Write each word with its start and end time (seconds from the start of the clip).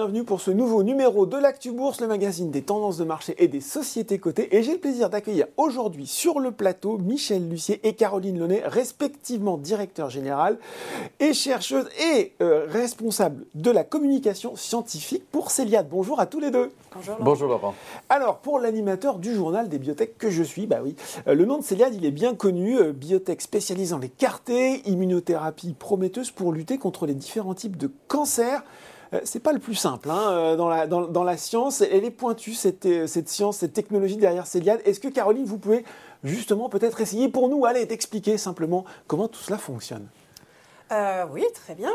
bienvenue 0.00 0.24
pour 0.24 0.40
ce 0.40 0.50
nouveau 0.50 0.82
numéro 0.82 1.26
de 1.26 1.36
l'Actu 1.36 1.72
Bourse, 1.72 2.00
le 2.00 2.06
magazine 2.06 2.50
des 2.50 2.62
tendances 2.62 2.96
de 2.96 3.04
marché 3.04 3.34
et 3.36 3.48
des 3.48 3.60
sociétés 3.60 4.18
cotées. 4.18 4.56
Et 4.56 4.62
j'ai 4.62 4.72
le 4.72 4.78
plaisir 4.78 5.10
d'accueillir 5.10 5.44
aujourd'hui 5.58 6.06
sur 6.06 6.40
le 6.40 6.52
plateau 6.52 6.96
Michel 6.96 7.46
Lucier 7.50 7.86
et 7.86 7.92
Caroline 7.92 8.38
Launay, 8.38 8.62
respectivement 8.64 9.58
directeur 9.58 10.08
général 10.08 10.56
et 11.18 11.34
chercheuse 11.34 11.86
et 12.02 12.32
euh, 12.40 12.64
responsable 12.66 13.44
de 13.54 13.70
la 13.70 13.84
communication 13.84 14.56
scientifique 14.56 15.22
pour 15.30 15.50
Céliade. 15.50 15.88
Bonjour 15.90 16.18
à 16.18 16.24
tous 16.24 16.40
les 16.40 16.50
deux. 16.50 16.72
Bonjour 16.94 17.16
Laurent. 17.16 17.24
Bonjour 17.24 17.48
Laurent. 17.48 17.74
Alors, 18.08 18.38
pour 18.38 18.58
l'animateur 18.58 19.18
du 19.18 19.34
journal 19.34 19.68
des 19.68 19.78
biotech 19.78 20.16
que 20.16 20.30
je 20.30 20.42
suis, 20.42 20.66
bah 20.66 20.78
oui, 20.82 20.96
euh, 21.28 21.34
le 21.34 21.44
nom 21.44 21.58
de 21.58 21.62
Céliade, 21.62 21.94
il 21.94 22.06
est 22.06 22.10
bien 22.10 22.34
connu, 22.34 22.78
euh, 22.78 22.94
biotech 22.94 23.42
spécialisée 23.42 23.90
dans 23.90 23.98
les 23.98 24.08
cartés, 24.08 24.80
immunothérapie 24.88 25.74
prometteuse 25.78 26.30
pour 26.30 26.54
lutter 26.54 26.78
contre 26.78 27.04
les 27.04 27.14
différents 27.14 27.54
types 27.54 27.76
de 27.76 27.90
cancers. 28.08 28.62
Euh, 29.12 29.20
c'est 29.24 29.40
pas 29.40 29.52
le 29.52 29.58
plus 29.58 29.74
simple 29.74 30.10
hein, 30.10 30.56
dans, 30.56 30.68
la, 30.68 30.86
dans, 30.86 31.24
la, 31.24 31.36
science. 31.36 31.80
Elle 31.80 32.04
est 32.04 32.10
pointue, 32.10 32.54
cette, 32.54 33.06
cette 33.06 33.28
science, 33.28 33.58
cette 33.58 33.72
technologie 33.72 34.16
derrière 34.16 34.46
Céliade. 34.46 34.80
Est-ce 34.84 35.00
que 35.00 35.08
Caroline, 35.08 35.44
vous 35.44 35.58
pouvez 35.58 35.84
justement 36.24 36.68
peut-être 36.68 37.00
essayer 37.00 37.28
pour 37.28 37.48
nous, 37.48 37.66
allez, 37.66 37.86
d'expliquer 37.86 38.38
simplement 38.38 38.84
comment 39.06 39.28
tout 39.28 39.40
cela 39.40 39.58
fonctionne? 39.58 40.06
Oui, 41.32 41.44
très 41.54 41.76
bien. 41.76 41.92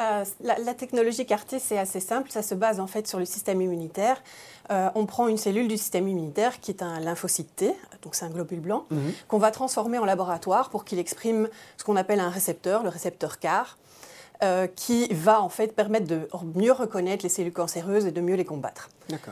Euh, 0.00 0.24
la, 0.40 0.74
technologie 0.74 1.26
CAR-T, 1.26 1.58
c'est 1.58 1.78
assez 1.78 2.00
simple. 2.00 2.30
Ça 2.30 2.42
se 2.42 2.54
base 2.54 2.80
en 2.80 2.86
fait 2.86 3.06
sur 3.06 3.18
le 3.18 3.26
système 3.26 3.60
immunitaire. 3.60 4.22
Euh, 4.70 4.88
on 4.94 5.04
prend 5.04 5.28
une 5.28 5.36
cellule 5.36 5.68
du 5.68 5.76
système 5.76 6.08
immunitaire 6.08 6.60
qui 6.60 6.70
est 6.70 6.82
un 6.82 7.00
lymphocyte 7.00 7.54
T, 7.54 7.74
donc 8.02 8.14
c'est 8.14 8.24
un 8.24 8.30
globule 8.30 8.60
blanc, 8.60 8.86
mhm. 8.90 9.12
qu'on 9.28 9.38
va 9.38 9.50
transformer 9.50 9.98
en 9.98 10.04
laboratoire 10.04 10.70
pour 10.70 10.84
qu'il 10.84 10.98
exprime 10.98 11.48
ce 11.76 11.84
qu'on 11.84 11.96
appelle 11.96 12.20
un 12.20 12.30
récepteur, 12.30 12.82
le 12.82 12.88
récepteur 12.88 13.38
CAR. 13.38 13.76
Euh, 14.42 14.66
qui 14.66 15.06
va 15.12 15.42
en 15.42 15.50
fait 15.50 15.74
permettre 15.76 16.06
de 16.06 16.26
mieux 16.54 16.72
reconnaître 16.72 17.22
les 17.22 17.28
cellules 17.28 17.52
cancéreuses 17.52 18.06
et 18.06 18.10
de 18.10 18.22
mieux 18.22 18.36
les 18.36 18.46
combattre. 18.46 18.88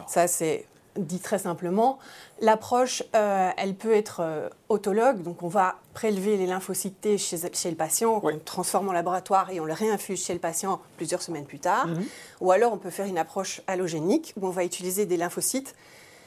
Ça, 0.07 0.29
c'est 0.29 0.67
dit 0.99 1.19
très 1.19 1.39
simplement, 1.39 1.99
l'approche, 2.43 3.03
euh, 3.17 3.49
elle 3.57 3.75
peut 3.75 3.95
être 3.95 4.21
euh, 4.21 4.51
autologue, 4.69 5.23
donc 5.23 5.43
on 5.43 5.49
va 5.49 5.77
prélever 5.95 6.37
les 6.37 6.47
lymphocytes 6.47 7.01
T 7.01 7.17
chez, 7.17 7.39
le 7.39 7.75
patient, 7.75 8.21
on 8.23 8.39
transforme 8.39 8.91
en 8.91 8.93
laboratoire 8.93 9.51
et 9.51 9.61
on 9.61 9.65
le 9.65 9.73
réinfuse 9.73 10.23
chez 10.23 10.35
le 10.35 10.41
patient 10.41 10.79
plusieurs 10.99 11.23
semaines 11.23 11.47
plus 11.47 11.61
tard. 11.61 11.87
Mhm. 11.87 12.05
Ou 12.43 12.53
alors 12.53 12.75
on 12.75 12.79
peut 12.79 12.91
faire 12.91 13.07
une 13.07 13.19
approche 13.19 13.63
allogénique, 13.67 14.35
où 14.39 14.47
on 14.47 14.51
va 14.51 14.65
utiliser 14.65 15.07
des 15.07 15.17
lymphocytes 15.17 15.75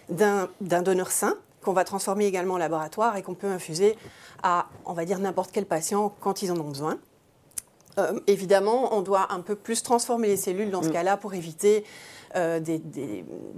d'un 0.09 0.47
donneur 0.59 1.11
sain, 1.11 1.35
qu'on 1.61 1.73
va 1.73 1.83
transformer 1.83 2.25
également 2.25 2.55
en 2.55 2.57
laboratoire 2.57 3.15
et 3.15 3.21
qu'on 3.21 3.35
peut 3.35 3.51
infuser 3.51 3.95
à, 4.41 4.67
on 4.85 4.93
va 4.93 5.05
dire, 5.05 5.19
n'importe 5.19 5.51
quel 5.51 5.67
patient 5.67 6.15
quand 6.19 6.41
ils 6.41 6.51
en 6.51 6.57
ont 6.57 6.69
besoin. 6.69 6.97
Euh, 7.97 8.19
évidemment, 8.27 8.95
on 8.95 9.01
doit 9.01 9.31
un 9.31 9.41
peu 9.41 9.55
plus 9.55 9.83
transformer 9.83 10.27
les 10.27 10.37
cellules 10.37 10.71
dans 10.71 10.81
ce 10.81 10.89
mm. 10.89 10.93
cas-là 10.93 11.17
pour 11.17 11.33
éviter 11.33 11.83
euh, 12.35 12.59
des, 12.59 12.81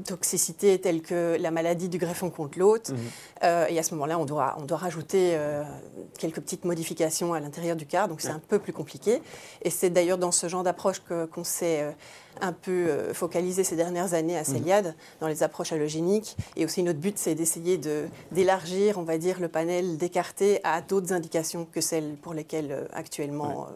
toxicités 0.05 0.79
telles 0.79 1.01
que 1.01 1.37
la 1.39 1.51
maladie 1.51 1.89
du 1.89 1.97
greffon 1.97 2.29
contre 2.29 2.57
l'autre. 2.57 2.91
Mhm. 2.91 2.99
Euh, 3.43 3.65
et 3.69 3.77
à 3.77 3.83
ce 3.83 3.93
moment-là, 3.93 4.17
on 4.17 4.25
doit, 4.25 4.55
on 4.59 4.63
doit 4.63 4.77
rajouter 4.77 5.33
euh, 5.35 5.63
quelques 6.17 6.41
petites 6.41 6.65
modifications 6.65 7.33
à 7.33 7.39
l'intérieur 7.39 7.75
du 7.75 7.85
car, 7.85 8.07
donc 8.07 8.21
c'est 8.21 8.29
un 8.29 8.41
peu 8.47 8.59
plus 8.59 8.73
compliqué. 8.73 9.21
Et 9.61 9.69
c'est 9.69 9.89
d'ailleurs 9.89 10.17
dans 10.17 10.31
ce 10.31 10.47
genre 10.47 10.63
d'approche 10.63 11.01
qu'on 11.31 11.43
s'est 11.43 11.95
un 12.41 12.51
peu 12.51 13.13
focalisé 13.13 13.63
ces 13.63 13.75
dernières 13.75 14.13
années 14.13 14.37
à 14.37 14.41
mhm. 14.41 14.45
Céliade, 14.45 14.95
dans 15.21 15.27
les 15.27 15.43
approches 15.43 15.71
allogéniques. 15.71 16.35
Et 16.55 16.65
aussi, 16.65 16.83
notre 16.83 16.99
but, 16.99 17.17
c'est 17.17 17.35
d'essayer 17.35 17.79
d'élargir, 18.31 18.97
on 18.97 19.03
va 19.03 19.17
dire, 19.17 19.39
le 19.39 19.49
panel 19.49 19.97
d'écarter 19.97 20.59
à 20.63 20.81
d'autres 20.81 21.13
indications 21.13 21.67
que 21.71 21.81
celles 21.81 22.15
pour 22.21 22.33
lesquelles 22.33 22.87
actuellement 22.93 23.67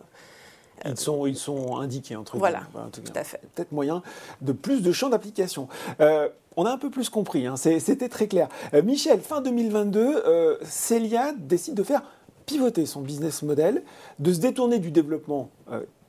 ils 0.85 0.97
sont, 0.97 1.25
ils 1.25 1.37
sont 1.37 1.77
indiqués, 1.77 2.15
entre 2.15 2.37
voilà, 2.37 2.61
tout, 2.91 3.01
à 3.15 3.23
fait. 3.23 3.41
Peut-être 3.55 3.71
moyen 3.71 4.01
de 4.41 4.51
plus 4.51 4.81
de 4.81 4.91
champs 4.91 5.09
d'application. 5.09 5.67
Euh, 5.99 6.29
on 6.55 6.65
a 6.65 6.71
un 6.71 6.77
peu 6.77 6.89
plus 6.89 7.09
compris, 7.09 7.45
hein, 7.45 7.55
c'était 7.57 8.09
très 8.09 8.27
clair. 8.27 8.47
Euh, 8.73 8.81
Michel, 8.81 9.21
fin 9.21 9.41
2022, 9.41 10.23
euh, 10.25 10.57
Celia 10.63 11.33
décide 11.37 11.75
de 11.75 11.83
faire 11.83 12.01
pivoter 12.45 12.85
son 12.85 13.01
business 13.01 13.43
model, 13.43 13.83
de 14.19 14.33
se 14.33 14.39
détourner 14.39 14.79
du 14.79 14.89
développement 14.89 15.49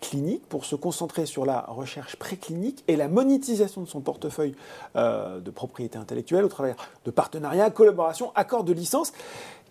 clinique 0.01 0.47
pour 0.49 0.65
se 0.65 0.77
concentrer 0.77 1.27
sur 1.27 1.45
la 1.45 1.63
recherche 1.63 2.15
préclinique 2.15 2.85
et 2.87 2.95
la 2.95 3.09
monétisation 3.09 3.81
de 3.81 3.89
son 3.89 4.01
portefeuille 4.01 4.55
de 4.95 5.51
propriété 5.51 5.99
intellectuelle 5.99 6.45
au 6.45 6.49
travers 6.49 6.77
de 7.05 7.11
partenariats, 7.11 7.71
collaborations, 7.71 8.31
accords 8.37 8.63
de 8.63 8.73
licence. 8.73 9.13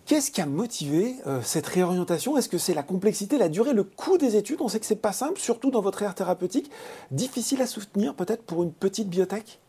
Qu'est-ce 0.07 0.31
qui 0.31 0.39
a 0.39 0.45
motivé 0.45 1.15
euh, 1.27 1.41
cette 1.43 1.67
réorientation? 1.67 2.37
Est-ce 2.37 2.47
que 2.47 2.57
c'est 2.57 2.73
la 2.73 2.81
complexité, 2.81 3.37
la 3.37 3.49
durée, 3.49 3.73
le 3.73 3.83
coût 3.83 4.17
des 4.17 4.37
études? 4.37 4.61
On 4.61 4.69
sait 4.69 4.79
que 4.79 4.85
c'est 4.85 5.01
pas 5.01 5.11
simple, 5.11 5.37
surtout 5.37 5.69
dans 5.69 5.81
votre 5.81 6.01
aire 6.01 6.15
thérapeutique. 6.15 6.71
Difficile 7.11 7.61
à 7.61 7.67
soutenir 7.67 8.13
peut-être 8.15 8.43
pour 8.43 8.63
une 8.63 8.71
petite 8.71 9.09
biotech? 9.09 9.59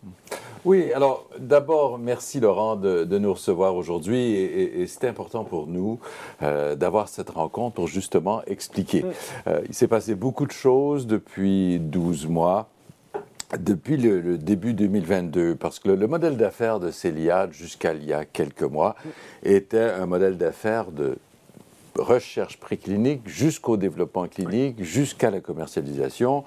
Oui, 0.65 0.93
alors 0.93 1.29
d'abord, 1.41 1.99
merci 1.99 2.39
Laurent 2.39 2.77
de, 2.77 3.19
nous 3.19 3.33
recevoir 3.33 3.75
aujourd'hui. 3.75 4.35
Et, 4.37 4.87
c'est 4.87 5.09
important 5.09 5.43
pour 5.43 5.67
nous 5.67 5.99
euh, 6.43 6.77
d'avoir 6.77 7.09
cette 7.09 7.31
rencontre 7.31 7.75
pour 7.75 7.89
justement 7.89 8.43
expliquer. 8.47 9.05
Euh, 9.49 9.63
il 9.69 9.75
s'est 9.75 9.89
passé 9.89 10.15
beaucoup 10.15 10.47
de 10.47 10.53
choses 10.53 11.09
depuis 11.09 11.81
12 11.81 12.29
mois 12.29 12.69
depuis 13.57 13.97
le, 13.97 14.37
début 14.37 14.75
2022, 14.75 15.55
parce 15.55 15.79
que 15.79 15.89
le, 15.89 16.07
modèle 16.07 16.37
d'affaires 16.37 16.81
de 16.81 16.91
Céliade, 16.91 17.53
jusqu'à 17.53 17.95
il 17.95 18.05
y 18.05 18.13
a 18.13 18.25
quelques 18.25 18.63
mois, 18.63 18.95
était 19.43 19.91
un 19.91 20.07
modèle 20.07 20.37
d'affaires 20.37 20.91
de 20.91 21.17
recherche 21.97 22.59
préclinique 22.59 23.23
jusqu'au 23.27 23.77
développement 23.77 24.29
clinique, 24.29 24.83
jusqu'à 24.83 25.31
la 25.31 25.41
commercialisation. 25.41 26.45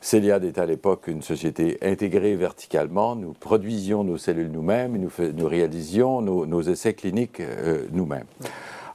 Céliade 0.00 0.44
était 0.44 0.60
à 0.60 0.66
l'époque 0.66 1.06
une 1.06 1.22
société 1.22 1.78
intégrée 1.80 2.36
verticalement. 2.36 3.16
Nous 3.16 3.32
produisions 3.32 4.04
nos 4.04 4.18
cellules 4.18 4.50
nous-mêmes, 4.50 4.98
nous, 4.98 5.10
nous, 5.32 5.46
réalisions 5.48 6.20
nos, 6.20 6.62
essais 6.62 6.92
cliniques 6.92 7.40
euh, 7.40 7.86
nous-mêmes. 7.90 8.26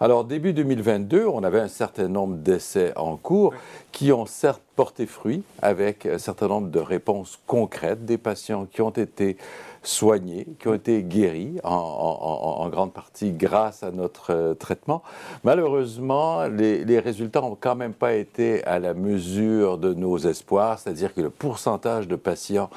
Alors, 0.02 0.24
début 0.24 0.54
2022, 0.54 1.28
on 1.28 1.44
avait 1.44 1.60
un 1.60 1.68
certain 1.68 2.08
nombre 2.08 2.38
d'essais 2.38 2.94
en 2.96 3.18
cours 3.18 3.54
qui 3.92 4.14
ont 4.14 4.26
certes 4.26 4.62
porté 4.78 5.06
fruit 5.06 5.44
avec 5.62 6.06
un 6.06 6.18
certain 6.18 6.48
nombre 6.48 6.70
de 6.70 6.80
réponses 6.80 7.38
concrètes 7.46 8.06
des 8.06 8.18
patients 8.18 8.66
qui 8.66 8.82
ont 8.82 8.92
été 8.92 9.36
soignés, 9.84 10.48
qui 10.58 10.70
ont 10.70 10.74
été 10.74 11.04
guéris 11.04 11.60
en, 11.66 12.70
grande 12.70 12.94
partie 12.94 13.32
grâce 13.32 13.84
à 13.84 13.92
notre 13.92 14.34
euh, 14.34 14.54
traitement. 14.54 15.04
Malheureusement, 15.44 16.48
les, 16.48 16.86
les 16.86 17.00
résultats 17.00 17.42
n'ont 17.42 17.58
quand 17.60 17.76
même 17.76 17.94
pas 17.94 18.14
été 18.14 18.64
à 18.64 18.80
la 18.80 18.94
mesure 18.94 19.78
de 19.78 19.94
nos 19.94 20.18
espoirs, 20.18 20.80
c'est-à-dire 20.80 21.14
que 21.14 21.20
le 21.20 21.30
pourcentage 21.30 22.08
de 22.08 22.16
patients 22.16 22.70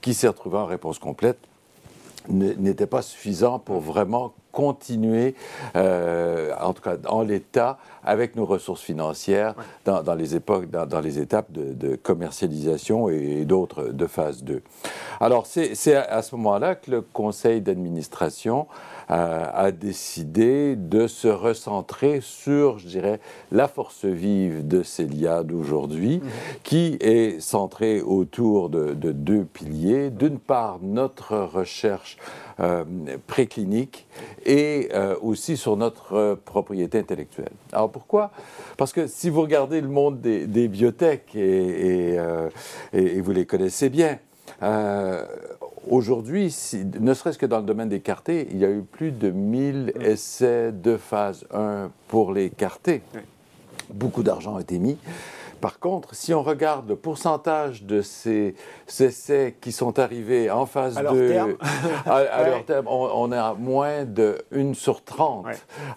qui 0.00 0.14
s'est 0.14 0.28
retrouvé 0.28 0.56
en 0.56 0.66
réponse 0.66 0.98
complète 0.98 1.38
n'était 2.28 2.86
pas 2.86 3.02
suffisant 3.02 3.58
pour 3.58 3.80
vraiment 3.80 4.32
continuer, 4.52 5.34
euh, 5.76 6.52
en 6.60 6.72
tout 6.72 6.82
cas 6.82 6.96
en 7.08 7.22
l'état, 7.22 7.78
avec 8.04 8.36
nos 8.36 8.46
ressources 8.46 8.82
financières 8.82 9.54
dans, 9.84 10.14
les 10.14 10.34
époques, 10.34 10.70
dans, 10.70 11.00
les 11.00 11.18
étapes 11.18 11.50
de, 11.50 11.96
commercialisation 11.96 13.08
et, 13.08 13.44
d'autres 13.44 13.88
de 13.88 14.06
phase 14.06 14.42
2. 14.42 14.62
Alors 15.20 15.46
c'est 15.46 15.94
à 15.94 16.22
ce 16.22 16.34
moment-là 16.36 16.74
que 16.74 16.90
le 16.90 17.00
conseil 17.02 17.60
d'administration 17.60 18.66
euh, 19.10 19.44
a 19.52 19.72
décidé 19.72 20.76
de 20.76 21.08
se 21.08 21.26
recentrer 21.26 22.20
sur, 22.22 22.78
je 22.78 22.86
dirais, 22.86 23.20
la 23.50 23.66
force 23.66 24.04
vive 24.04 24.66
de 24.66 24.84
Célia 24.84 25.42
d'aujourd'hui, 25.42 26.18
mhm. 26.18 26.30
qui 26.62 26.96
est 27.00 27.40
centrée 27.40 28.02
autour 28.02 28.68
de, 28.70 28.94
deux 28.94 29.44
piliers. 29.44 30.10
D'une 30.10 30.38
part, 30.38 30.78
notre 30.80 31.36
recherche 31.36 32.18
préclinique 33.26 34.06
et 34.44 34.88
euh, 34.94 35.14
aussi 35.22 35.56
sur 35.56 35.76
notre 35.76 36.38
propriété 36.44 36.98
intellectuelle. 36.98 37.52
Alors 37.72 37.90
pourquoi? 37.90 38.30
Parce 38.76 38.92
que 38.92 39.06
si 39.06 39.30
vous 39.30 39.42
regardez 39.42 39.80
le 39.80 39.88
monde 39.88 40.20
des, 40.20 40.68
biotech, 40.68 41.34
et, 41.34 42.16
et, 42.92 43.20
vous 43.20 43.32
les 43.32 43.46
connaissez 43.46 43.88
bien, 43.88 44.18
Aujourd'hui, 45.88 46.54
ne 47.00 47.14
serait-ce 47.14 47.38
que 47.38 47.46
dans 47.46 47.58
le 47.58 47.64
domaine 47.64 47.88
des 47.88 48.00
cartés, 48.00 48.48
il 48.50 48.58
y 48.58 48.64
a 48.64 48.70
eu 48.70 48.82
plus 48.82 49.12
de 49.12 49.30
1000 49.30 49.94
essais 50.00 50.72
de 50.72 50.96
phase 50.98 51.46
1 51.52 51.90
pour 52.08 52.32
les 52.32 52.50
cartés. 52.50 53.00
Beaucoup 53.88 54.22
d'argent 54.22 54.56
a 54.56 54.60
été 54.60 54.78
mis. 54.78 54.98
Par 55.60 55.78
contre, 55.78 56.14
si 56.14 56.32
on 56.32 56.42
regarde 56.42 56.88
le 56.88 56.96
pourcentage 56.96 57.82
de 57.84 58.02
ces 58.02 58.54
essais 58.98 59.56
qui 59.60 59.72
sont 59.72 59.98
arrivés 59.98 60.50
en 60.50 60.66
phase 60.66 60.96
2, 60.96 61.56
à, 62.06 62.44
leur 62.46 62.64
terme, 62.64 62.86
on, 62.88 63.32
est 63.32 63.36
à 63.36 63.54
moins 63.58 64.04
de 64.04 64.38
1 64.54 64.74
sur 64.74 65.04
30. 65.04 65.46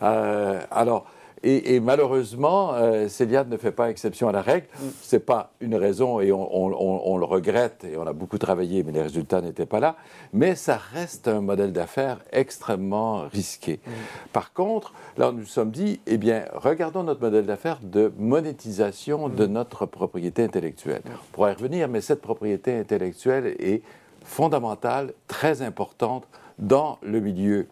Euh, 0.01 0.60
alors, 0.71 1.06
Et, 1.45 1.81
malheureusement, 1.81 2.74
euh, 2.74 3.10
Céliade 3.10 3.50
ne 3.50 3.57
fait 3.57 3.74
pas 3.74 3.90
exception 3.90 4.30
à 4.30 4.31
la 4.31 4.42
règle. 4.42 4.68
Mm. 4.80 4.88
Ce 5.01 5.16
n'est 5.16 5.19
pas 5.19 5.51
une 5.60 5.75
raison 5.75 6.22
et 6.22 6.31
on, 6.31 7.18
le 7.18 7.25
regrette 7.25 7.84
et 7.84 7.98
on 7.98 8.07
a 8.07 8.13
beaucoup 8.13 8.38
travaillé, 8.38 8.81
mais 8.84 8.94
les 8.94 9.01
résultats 9.01 9.42
n'étaient 9.42 9.66
pas 9.66 9.81
là. 9.81 9.98
Mais 10.31 10.56
ça 10.56 10.78
reste 10.78 11.28
un 11.28 11.42
modèle 11.42 11.74
d'affaires 11.74 12.19
extrêmement 12.31 13.28
risqué. 13.28 13.81
Mm. 13.86 13.92
Par 14.31 14.54
contre, 14.54 14.94
là, 15.18 15.31
nous 15.34 15.40
nous 15.40 15.45
sommes 15.45 15.72
dit, 15.72 16.00
eh 16.07 16.18
bien, 16.18 16.45
regardons 16.54 17.04
notre 17.04 17.19
modèle 17.19 17.46
d'affaires 17.46 17.80
de 17.84 18.13
monétisation 18.18 19.28
de 19.28 19.46
mm. 19.46 19.51
notre 19.51 19.86
propriété 19.86 20.44
intellectuelle. 20.44 21.01
On 21.06 21.31
pourra 21.34 21.51
y 21.51 21.56
revenir, 21.56 21.89
mais 21.89 22.00
cette 22.00 22.22
propriété 22.22 22.78
intellectuelle 22.80 23.56
est 23.60 23.81
fondamentale, 24.24 25.13
très 25.28 25.62
importante 25.62 26.25
dans 26.57 27.00
le 27.01 27.19
milieu 27.19 27.68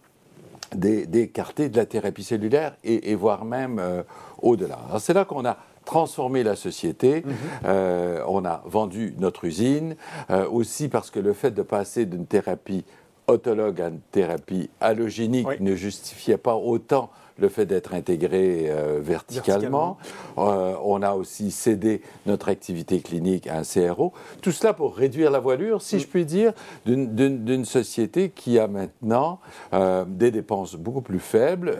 des 0.75 1.05
de 1.05 1.75
la 1.75 1.85
thérapie 1.85 2.23
cellulaire 2.23 2.75
et, 2.83 3.15
voire 3.15 3.45
même 3.45 3.79
euh, 3.79 4.03
au-delà. 4.41 4.79
C'est 4.99 5.13
là 5.13 5.25
qu'on 5.25 5.45
a 5.45 5.57
transformé 5.85 6.43
la 6.43 6.55
société, 6.55 7.23
mhm. 7.25 7.33
euh, 7.65 8.23
on 8.27 8.45
a 8.45 8.63
vendu 8.65 9.15
notre 9.17 9.45
usine, 9.45 9.95
euh, 10.29 10.47
aussi 10.47 10.89
parce 10.89 11.09
que 11.09 11.19
le 11.19 11.33
fait 11.33 11.51
de 11.51 11.61
passer 11.61 12.05
d'une 12.05 12.25
thérapie 12.25 12.85
autologue 13.27 13.81
à 13.81 13.87
une 13.87 13.99
thérapie 14.11 14.69
allogénique 14.79 15.59
ne 15.59 15.75
justifiait 15.75 16.37
pas 16.37 16.55
autant 16.55 17.09
le 17.37 17.49
fait 17.49 17.65
d'être 17.65 17.93
intégré 17.93 18.65
euh, 18.69 18.99
verticalement. 19.01 19.97
Euh, 20.37 20.75
on 20.83 21.01
a 21.01 21.13
aussi 21.13 21.51
cédé 21.51 22.01
notre 22.25 22.49
activité 22.49 22.99
clinique 23.01 23.47
à 23.47 23.57
un 23.57 23.63
CRO. 23.63 24.13
Tout 24.41 24.51
cela 24.51 24.73
pour 24.73 24.95
réduire 24.95 25.31
la 25.31 25.39
voilure, 25.39 25.81
si 25.81 25.99
je 25.99 26.07
puis 26.07 26.25
dire, 26.25 26.53
d'une 26.85 27.65
société 27.65 28.29
qui 28.29 28.59
a 28.59 28.67
maintenant 28.67 29.39
euh, 29.73 30.05
des 30.07 30.31
dépenses 30.31 30.75
beaucoup 30.75 31.01
plus 31.01 31.19
faibles 31.19 31.77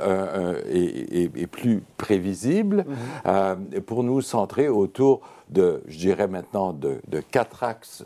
et, 0.69 1.47
plus 1.47 1.83
prévisibles 1.97 2.85
mhm. 3.25 3.81
pour 3.81 4.03
nous 4.03 4.21
centrer 4.21 4.69
autour 4.69 5.21
de, 5.49 5.83
je 5.87 5.97
dirais 5.97 6.27
maintenant, 6.27 6.71
de, 6.71 6.99
quatre 7.31 7.63
axes 7.63 8.03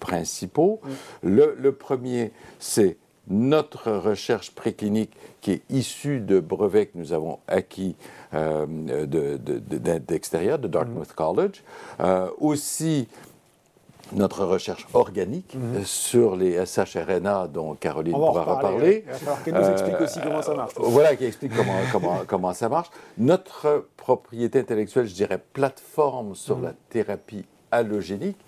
principaux. 0.00 0.80
Le, 1.22 1.56
le 1.58 1.72
premier, 1.72 2.32
c'est 2.58 2.98
notre 3.28 3.90
recherche 3.92 4.50
préclinique 4.50 5.16
qui 5.40 5.52
est 5.52 5.62
issue 5.70 6.20
de 6.20 6.40
brevets 6.40 6.86
que 6.86 6.98
nous 6.98 7.12
avons 7.12 7.38
acquis 7.48 7.96
euh, 8.34 8.66
d'extérieur, 9.06 10.58
de, 10.58 10.68
Dartmouth 10.68 11.08
mm-hmm. 11.08 11.14
College. 11.14 11.62
Euh, 12.00 12.28
aussi, 12.38 13.08
notre 14.12 14.44
recherche 14.44 14.86
organique 14.92 15.56
mm-hmm. 15.56 15.84
sur 15.84 16.36
les 16.36 16.64
SHRNA 16.64 17.48
dont 17.48 17.74
Caroline 17.74 18.14
pourra 18.14 18.42
reparler. 18.42 19.04
Il 19.06 19.10
va 19.10 19.18
falloir 19.18 19.42
qu'elle 19.42 19.54
nous 19.54 19.70
explique 19.70 20.00
aussi 20.00 20.20
comment 20.22 20.42
ça 20.42 20.54
marche. 20.54 20.74
Euh, 20.78 20.82
voilà, 20.84 21.16
qui 21.16 21.24
explique 21.24 21.54
comment, 21.56 21.78
comment, 21.92 22.20
comment 22.26 22.52
ça 22.52 22.68
marche. 22.68 22.90
Notre 23.16 23.88
propriété 23.96 24.60
intellectuelle, 24.60 25.06
je 25.06 25.14
dirais, 25.14 25.40
plateforme 25.52 26.34
sur 26.34 26.58
mm-hmm. 26.58 26.64
la 26.64 26.72
thérapie 26.90 27.44
allogénique 27.70 28.38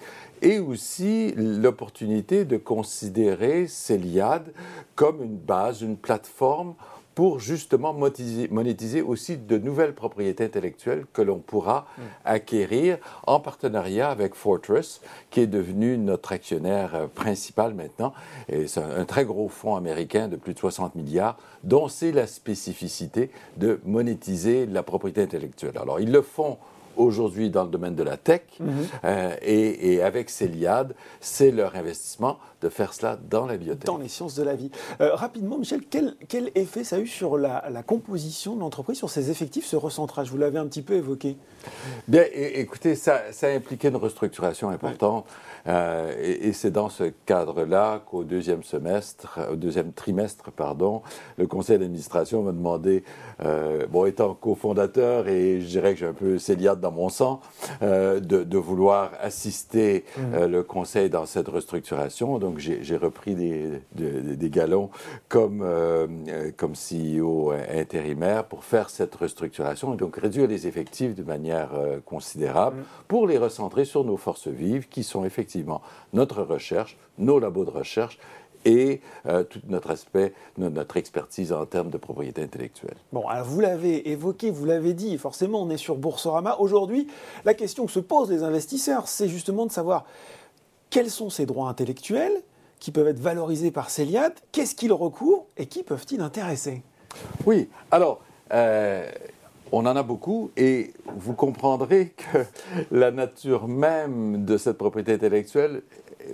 et 0.42 0.58
aussi 0.58 1.32
l'opportunité 1.36 2.44
de 2.44 2.56
considérer 2.56 3.66
Céliade 3.66 4.52
comme 4.94 5.22
une 5.22 5.36
base, 5.36 5.82
une 5.82 5.96
plateforme 5.96 6.74
pour 7.16 7.40
justement 7.40 7.94
monétiser, 7.94 9.00
aussi 9.00 9.38
de 9.38 9.56
nouvelles 9.56 9.94
propriétés 9.94 10.44
intellectuelles 10.44 11.06
que 11.14 11.22
l'on 11.22 11.38
pourra 11.38 11.86
mm. 11.96 12.02
acquérir 12.26 12.98
en 13.26 13.40
partenariat 13.40 14.10
avec 14.10 14.34
Fortress, 14.34 15.00
qui 15.30 15.40
est 15.40 15.46
devenu 15.46 15.96
notre 15.96 16.32
actionnaire 16.32 16.94
euh, 16.94 17.06
principal 17.06 17.72
maintenant. 17.72 18.12
Et 18.50 18.66
c'est 18.66 18.82
un, 18.82 19.06
très 19.06 19.24
gros 19.24 19.48
fonds 19.48 19.76
américain 19.76 20.28
de 20.28 20.36
plus 20.36 20.52
de 20.52 20.58
60 20.58 20.94
milliards, 20.94 21.38
dont 21.64 21.88
c'est 21.88 22.12
la 22.12 22.26
spécificité 22.26 23.30
de 23.56 23.80
monétiser 23.86 24.66
la 24.66 24.82
propriété 24.82 25.22
intellectuelle. 25.22 25.78
Alors, 25.80 26.00
ils 26.00 26.12
le 26.12 26.20
font 26.20 26.58
aujourd'hui 26.96 27.50
dans 27.50 27.64
le 27.64 27.70
domaine 27.70 27.94
de 27.94 28.02
la 28.02 28.16
tech. 28.16 28.42
Mhm. 28.60 28.68
Euh, 29.04 29.36
et, 29.42 30.02
avec 30.02 30.30
Céliade, 30.30 30.94
c'est 31.20 31.50
leur 31.50 31.76
investissement 31.76 32.38
de 32.62 32.68
faire 32.68 32.94
cela 32.94 33.18
dans 33.30 33.46
la 33.46 33.56
biotech. 33.56 33.84
Dans 33.84 33.98
les 33.98 34.08
sciences 34.08 34.34
de 34.34 34.42
la 34.42 34.54
vie. 34.54 34.70
Euh, 35.00 35.14
rapidement, 35.14 35.58
Michel, 35.58 35.82
quel, 35.88 36.14
quel, 36.28 36.50
effet 36.54 36.84
ça 36.84 36.96
a 36.96 36.98
eu 36.98 37.06
sur 37.06 37.36
la, 37.36 37.62
composition 37.86 38.56
de 38.56 38.60
l'entreprise, 38.60 38.98
sur 38.98 39.10
ses 39.10 39.30
effectifs, 39.30 39.66
ce 39.66 39.76
recentrage? 39.76 40.30
Vous 40.30 40.38
l'avez 40.38 40.58
un 40.58 40.66
petit 40.66 40.82
peu 40.82 40.94
évoqué. 40.94 41.36
Bien, 42.08 42.24
écoutez, 42.32 42.94
ça, 42.94 43.20
ça 43.32 43.48
a 43.48 43.50
impliqué 43.50 43.88
une 43.88 43.96
restructuration 43.96 44.70
importante. 44.70 45.26
Euh, 45.66 46.12
et, 46.20 46.52
c'est 46.52 46.70
dans 46.70 46.88
ce 46.88 47.12
cadre-là 47.26 48.02
qu'au 48.06 48.24
deuxième 48.24 48.62
semestre, 48.62 49.40
au 49.50 49.56
deuxième 49.56 49.92
trimestre, 49.92 50.50
pardon, 50.52 51.02
le 51.36 51.46
conseil 51.46 51.78
d'administration 51.78 52.42
m'a 52.42 52.52
demandé, 52.52 53.04
bon, 53.90 54.06
étant 54.06 54.34
cofondateur 54.34 55.28
et 55.28 55.60
je 55.60 55.66
dirais 55.66 55.94
que 55.94 56.00
j'ai 56.00 56.06
un 56.06 56.12
peu 56.12 56.38
Céliade 56.38 56.80
dans 56.86 56.92
mon 56.92 57.08
sang, 57.08 57.40
euh, 57.82 58.20
de, 58.20 58.58
vouloir 58.58 59.10
assister 59.20 60.04
mmh. 60.16 60.44
le 60.44 60.62
conseil 60.62 61.10
dans 61.10 61.26
cette 61.26 61.48
restructuration. 61.48 62.38
Donc 62.38 62.58
j'ai 62.58 62.96
repris 62.96 63.34
des, 63.34 63.82
des, 63.92 64.50
galons 64.50 64.90
comme, 65.28 65.64
comme 66.56 66.72
CEO 66.72 67.52
intérimaire 67.70 68.44
pour 68.44 68.64
faire 68.64 68.88
cette 68.88 69.14
restructuration 69.14 69.94
et 69.94 69.96
donc 69.96 70.16
réduire 70.16 70.46
les 70.46 70.66
effectifs 70.66 71.14
de 71.14 71.22
manière 71.22 71.70
considérable 72.04 72.78
mmh. 72.78 72.84
pour 73.08 73.26
les 73.26 73.38
recentrer 73.38 73.84
sur 73.84 74.04
nos 74.04 74.16
forces 74.16 74.48
vives 74.48 74.88
qui 74.88 75.02
sont 75.02 75.24
effectivement 75.24 75.82
notre 76.12 76.42
recherche, 76.42 76.96
nos 77.18 77.38
labos 77.38 77.64
de 77.64 77.70
recherche 77.70 78.18
et 78.66 79.00
euh, 79.26 79.44
tout 79.44 79.60
notre 79.68 79.90
aspect, 79.90 80.34
notre 80.58 80.96
expertise 80.98 81.52
en 81.52 81.64
termes 81.64 81.88
de 81.88 81.96
propriété 81.96 82.42
intellectuelle. 82.42 82.96
Bon, 83.12 83.26
alors 83.28 83.46
vous 83.46 83.60
l'avez 83.60 84.10
évoqué, 84.10 84.50
vous 84.50 84.66
l'avez 84.66 84.92
dit, 84.92 85.16
forcément 85.16 85.62
on 85.62 85.70
est 85.70 85.76
sur 85.78 85.96
Boursorama. 85.96 86.56
Aujourd'hui, 86.58 87.06
la 87.44 87.54
question 87.54 87.86
que 87.86 87.92
se 87.92 88.00
posent 88.00 88.30
les 88.30 88.42
investisseurs, 88.42 89.08
c'est 89.08 89.28
justement 89.28 89.64
de 89.64 89.72
savoir 89.72 90.04
quels 90.90 91.10
sont 91.10 91.30
ces 91.30 91.46
droits 91.46 91.68
intellectuels 91.68 92.42
qui 92.80 92.90
peuvent 92.90 93.08
être 93.08 93.20
valorisés 93.20 93.70
par 93.70 93.88
Céliade, 93.88 94.34
qu'est-ce 94.52 94.74
qu'ils 94.74 94.92
recouvrent 94.92 95.46
et 95.56 95.66
qui 95.66 95.82
peuvent-ils 95.82 96.20
intéresser? 96.20 96.82
Oui, 97.46 97.70
alors... 97.90 98.20
Euh, 98.52 99.10
on 99.72 99.84
en 99.84 99.96
a 99.96 100.04
beaucoup 100.04 100.52
et 100.56 100.92
vous 101.16 101.32
comprendrez 101.32 102.14
que 102.32 102.38
la 102.92 103.10
nature 103.10 103.66
même 103.66 104.44
de 104.44 104.56
cette 104.58 104.78
propriété 104.78 105.14
intellectuelle 105.14 105.82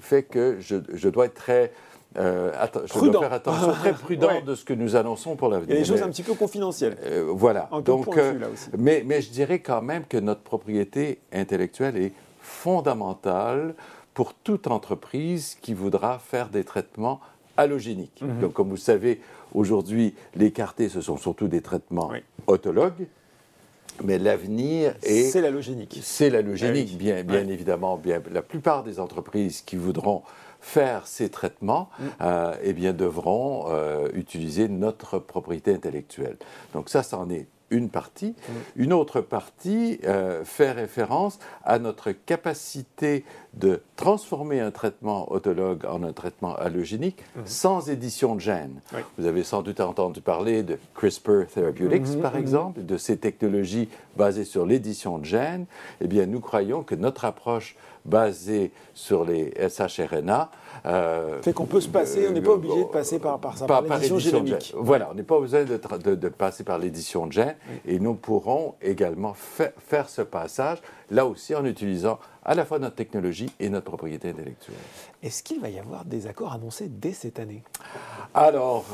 fait 0.01 0.23
que 0.23 0.59
je, 0.61 1.09
dois 1.09 1.27
être 1.27 1.35
très 1.35 1.73
euh, 2.19 2.53
je 2.85 3.11
dois 3.11 3.21
faire 3.21 3.33
attention, 3.33 3.73
très 3.73 3.93
prudent 3.93 4.41
de 4.47 4.55
ce 4.55 4.65
que 4.65 4.75
nous 4.75 4.97
annonçons 4.97 5.37
pour 5.37 5.49
l'avenir. 5.49 5.71
Il 5.71 5.75
y 5.75 5.79
a 5.79 5.81
des 5.83 5.89
choses 5.89 6.03
un 6.03 6.11
petit 6.11 6.23
peu 6.23 6.35
confidentielles. 6.35 6.97
Euh, 7.05 7.27
voilà. 7.29 7.71
Donc, 7.85 8.17
euh, 8.17 8.35
Mais, 8.77 9.03
mais 9.07 9.23
je 9.23 9.31
dirais 9.31 9.61
quand 9.61 9.83
même 9.83 10.05
que 10.09 10.19
notre 10.19 10.43
propriété 10.43 11.21
intellectuelle 11.33 11.97
est 11.97 12.13
fondamentale 12.41 13.75
pour 14.15 14.35
toute 14.35 14.67
entreprise 14.67 15.57
qui 15.61 15.75
voudra 15.75 16.19
faire 16.19 16.49
des 16.49 16.65
traitements 16.65 17.21
allogéniques. 17.57 18.21
Mhm. 18.23 18.41
Donc, 18.41 18.53
comme 18.53 18.69
vous 18.69 18.77
savez, 18.77 19.21
aujourd'hui, 19.55 20.15
les 20.35 20.51
cartés, 20.51 20.89
ce 20.89 21.01
sont 21.01 21.17
surtout 21.17 21.49
des 21.49 21.63
traitements 21.63 22.11
autologues. 22.47 23.07
Mais 24.03 24.19
l'avenir 24.19 24.95
est. 25.03 25.25
C'est 25.25 25.43
la 25.43 25.51
logénique. 25.51 26.01
C'est 26.03 26.31
la 26.31 26.41
logénique, 26.43 26.91
ah 26.95 26.97
bien, 26.97 27.23
bien 27.25 27.47
évidemment. 27.47 27.97
Bien, 27.97 28.23
la 28.33 28.43
plupart 28.43 28.85
des 28.85 28.99
entreprises 28.99 29.61
qui 29.61 29.77
voudront 29.77 30.23
faire 30.63 31.07
ces 31.07 31.29
traitements 31.29 31.91
mm. 31.99 32.05
euh, 32.23 32.55
eh 32.63 32.73
bien, 32.73 32.95
devront 32.95 33.67
euh, 33.69 34.09
utiliser 34.15 34.69
notre 34.69 35.19
propriété 35.19 35.75
intellectuelle. 35.75 36.39
Donc, 36.73 36.89
ça, 36.89 37.03
c'en 37.03 37.29
est 37.29 37.49
une 37.71 37.91
partie. 37.91 38.29
Mm. 38.29 38.53
Une 38.77 38.93
autre 38.93 39.21
partie 39.21 39.99
euh, 40.05 40.45
fait 40.45 40.71
référence 40.71 41.41
à 41.65 41.79
notre 41.79 42.13
capacité 42.13 43.25
de 43.55 43.83
transformer 43.97 44.61
un 44.61 44.71
traitement 44.71 45.31
autologue 45.31 45.85
en 45.87 46.03
un 46.03 46.13
traitement 46.13 46.55
allogénique 46.57 47.19
mm-hmm. 47.19 47.47
sans 47.47 47.91
édition 47.91 48.35
de 48.35 48.41
gènes. 48.41 48.81
Vous 49.19 49.27
avez 49.27 49.45
sans 49.45 49.63
doute 49.63 49.81
entendu 49.81 50.21
parler 50.21 50.63
de 50.63 50.79
CRISPR 50.95 51.47
Therapeutics, 51.53 52.07
mm-hmm, 52.07 52.21
par 52.21 52.35
mm-hmm. 52.35 52.41
exemple, 52.41 52.85
de 52.85 52.97
ces 52.97 53.19
technologies 53.19 53.89
basées 54.17 54.45
sur 54.45 54.65
l'édition 54.65 55.19
de 55.19 55.25
gènes. 55.25 55.67
Eh 56.01 56.07
bien, 56.07 56.27
nous 56.27 56.41
croyons 56.41 56.83
que 56.83 56.95
notre 56.95 57.25
approche 57.25 57.77
basée 58.05 58.73
sur 58.95 59.25
les 59.25 59.53
SHRNA 59.69 60.51
euh, 60.85 61.41
fait 61.43 61.53
qu'on 61.53 61.67
peut 61.67 61.81
se 61.81 61.89
passer, 61.89 62.27
on 62.29 62.33
n'est 62.33 62.41
pas 62.41 62.53
obligé 62.53 62.81
de 62.81 62.89
passer 62.89 63.19
par, 63.19 63.39
par 63.39 63.57
ça, 63.57 63.67
par, 63.67 63.83
l'édition 63.83 64.19
génomique. 64.19 64.75
Voilà, 64.77 65.11
on 65.13 65.15
n'est 65.15 65.23
pas 65.23 65.37
obligé 65.37 65.65
de, 65.65 66.15
de, 66.15 66.29
passer 66.29 66.65
par 66.65 66.79
l'édition 66.79 67.27
de 67.27 67.33
gènes 67.33 67.55
et 67.87 68.01
nous 68.01 68.15
pourrons 68.15 68.75
également 68.83 69.35
faire 69.35 70.09
ce 70.09 70.23
passage, 70.23 70.79
là 71.13 71.27
aussi 71.27 71.55
en 71.55 71.65
utilisant 71.65 72.19
à 72.45 72.55
la 72.55 72.65
fois 72.65 72.79
notre 72.79 72.97
technologie 72.97 73.53
et 73.61 73.69
notre 73.69 73.85
propriété 73.85 74.31
intellectuelle. 74.31 74.77
Est-ce 75.23 75.43
qu'il 75.43 75.61
va 75.61 75.69
y 75.69 75.79
avoir 75.79 76.05
des 76.05 76.27
accords 76.27 76.53
annoncés 76.53 76.89
dès 76.89 77.13
cette 77.13 77.39
année? 77.39 77.63
Alors, 78.35 78.85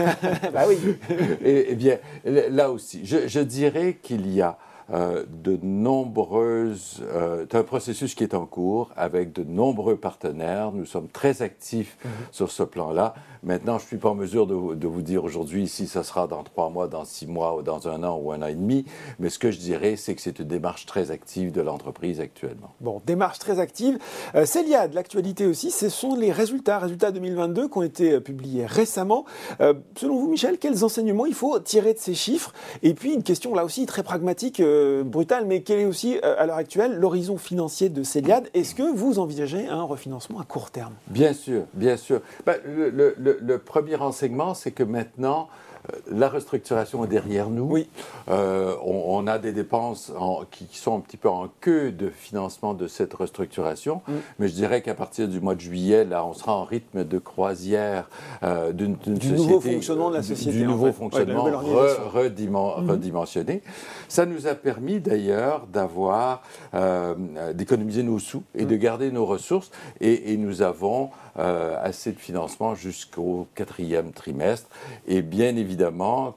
bah 0.52 0.64
oui. 0.68 0.76
eh, 1.44 1.74
bien, 1.74 1.98
là 2.24 2.70
aussi, 2.70 3.06
je, 3.06 3.26
je 3.26 3.40
dirais 3.40 3.98
qu'il 4.02 4.30
y 4.32 4.42
a 4.42 4.58
euh, 4.92 5.24
de 5.28 5.58
nombreuses. 5.62 7.02
Euh, 7.02 7.44
c'est 7.50 7.58
un 7.58 7.62
processus 7.62 8.14
qui 8.14 8.24
est 8.24 8.34
en 8.34 8.46
cours 8.46 8.90
avec 8.96 9.32
de 9.32 9.44
nombreux 9.44 9.96
partenaires. 9.96 10.72
Nous 10.72 10.86
sommes 10.86 11.08
très 11.08 11.42
actifs 11.42 11.96
mhm. 12.04 12.10
sur 12.32 12.50
ce 12.50 12.62
plan-là. 12.62 13.14
Maintenant, 13.42 13.78
je 13.78 13.84
ne 13.84 13.88
suis 13.88 13.96
pas 13.98 14.10
en 14.10 14.14
mesure 14.14 14.46
de, 14.46 14.74
de 14.74 14.86
vous 14.88 15.02
dire 15.02 15.24
aujourd'hui 15.24 15.68
si 15.68 15.86
ça 15.86 16.02
sera 16.02 16.26
dans 16.26 16.42
trois 16.42 16.70
mois, 16.70 16.88
dans 16.88 17.04
six 17.04 17.26
mois, 17.26 17.56
ou 17.56 17.62
dans 17.62 17.88
un 17.88 18.02
an 18.02 18.18
ou 18.22 18.32
un 18.32 18.42
an 18.42 18.46
et 18.46 18.54
demi. 18.54 18.84
Mais 19.18 19.30
ce 19.30 19.38
que 19.38 19.50
je 19.50 19.58
dirais, 19.58 19.96
c'est 19.96 20.14
que 20.14 20.22
c'est 20.22 20.38
une 20.38 20.48
démarche 20.48 20.86
très 20.86 21.10
active 21.10 21.52
de 21.52 21.60
l'entreprise 21.60 22.20
actuellement. 22.20 22.74
Bon, 22.80 23.00
démarche 23.06 23.38
très 23.38 23.60
active. 23.60 23.98
Euh, 24.34 24.46
Célia, 24.46 24.88
de 24.88 24.94
l'actualité 24.94 25.46
aussi, 25.46 25.70
ce 25.70 25.88
sont 25.88 26.16
les 26.16 26.32
résultats, 26.32 26.78
résultats 26.78 27.10
2022 27.12 27.68
qui 27.68 27.78
ont 27.78 27.82
été 27.82 28.12
euh, 28.12 28.20
publiés 28.20 28.66
récemment. 28.66 29.24
Selon 29.96 30.18
vous, 30.18 30.28
Michel, 30.28 30.58
quels 30.58 30.84
enseignements 30.84 31.26
il 31.26 31.34
faut 31.34 31.58
tirer 31.58 31.94
de 31.94 31.98
ces 31.98 32.14
chiffres? 32.14 32.52
Et 32.82 32.94
puis, 32.94 33.14
une 33.14 33.22
question 33.22 33.54
là 33.54 33.64
aussi 33.64 33.86
très 33.86 34.02
pragmatique, 34.02 34.60
euh, 34.60 34.77
brutale, 35.04 35.46
mais 35.46 35.62
quel 35.62 35.80
est 35.80 35.84
aussi 35.84 36.18
à 36.18 36.46
l'heure 36.46 36.56
actuelle 36.56 36.98
l'horizon 36.98 37.38
financier 37.38 37.88
de 37.88 38.02
Céliade? 38.02 38.48
Est-ce 38.54 38.74
que 38.74 38.94
vous 38.94 39.18
envisagez 39.18 39.66
un 39.66 39.82
refinancement 39.82 40.40
à 40.40 40.44
court 40.44 40.70
terme? 40.70 40.94
Bien 41.08 41.32
sûr, 41.32 41.62
bien 41.74 41.96
sûr. 41.96 42.20
Ben, 42.46 42.56
le, 42.64 43.56
premier 43.56 43.96
enseignement, 43.96 44.54
c'est 44.54 44.70
que 44.70 44.82
maintenant, 44.82 45.48
la 46.10 46.28
restructuration 46.28 47.04
est 47.04 47.08
derrière 47.08 47.50
nous. 47.50 47.64
Oui. 47.64 47.88
Euh, 48.28 48.74
on, 48.84 49.26
a 49.26 49.38
des 49.38 49.52
dépenses 49.52 50.12
qui, 50.50 50.66
sont 50.72 50.96
un 50.96 51.00
petit 51.00 51.16
peu 51.16 51.28
en 51.28 51.48
queue 51.60 51.92
de 51.92 52.08
financement 52.08 52.74
de 52.74 52.86
cette 52.86 53.14
restructuration, 53.14 54.02
mm. 54.06 54.12
mais 54.38 54.48
je 54.48 54.54
dirais 54.54 54.82
qu'à 54.82 54.94
partir 54.94 55.28
du 55.28 55.40
mois 55.40 55.54
de 55.54 55.60
juillet, 55.60 56.04
là, 56.04 56.24
on 56.24 56.34
sera 56.34 56.54
en 56.54 56.64
rythme 56.64 57.04
de 57.04 57.18
croisière 57.18 58.08
euh, 58.42 58.72
d'une 58.72 58.96
du 58.96 59.32
nouveau 59.32 59.60
fonctionnement 59.60 60.10
de 60.10 60.16
la 60.16 60.22
société. 60.22 60.58
Du 60.58 60.66
nouveau 60.66 60.92
fonctionnement 60.92 61.48
mm-hmm. 61.48 62.88
redimensionné. 62.88 63.62
Ça 64.08 64.26
nous 64.26 64.46
a 64.46 64.54
permis 64.54 65.00
d'ailleurs 65.00 65.66
d'avoir, 65.66 66.42
euh, 66.74 67.14
d'économiser 67.54 68.02
nos 68.02 68.18
sous 68.18 68.42
et 68.54 68.64
de 68.64 68.76
mm. 68.76 68.78
garder 68.78 69.10
nos 69.10 69.26
ressources, 69.26 69.70
et, 70.00 70.32
et 70.32 70.36
nous 70.36 70.62
avons 70.62 71.10
euh, 71.38 71.76
assez 71.80 72.10
de 72.10 72.18
financement 72.18 72.74
jusqu'au 72.74 73.46
quatrième 73.54 74.10
trimestre. 74.10 74.68
Et 75.06 75.22
bien 75.22 75.54
évidemment, 75.54 75.77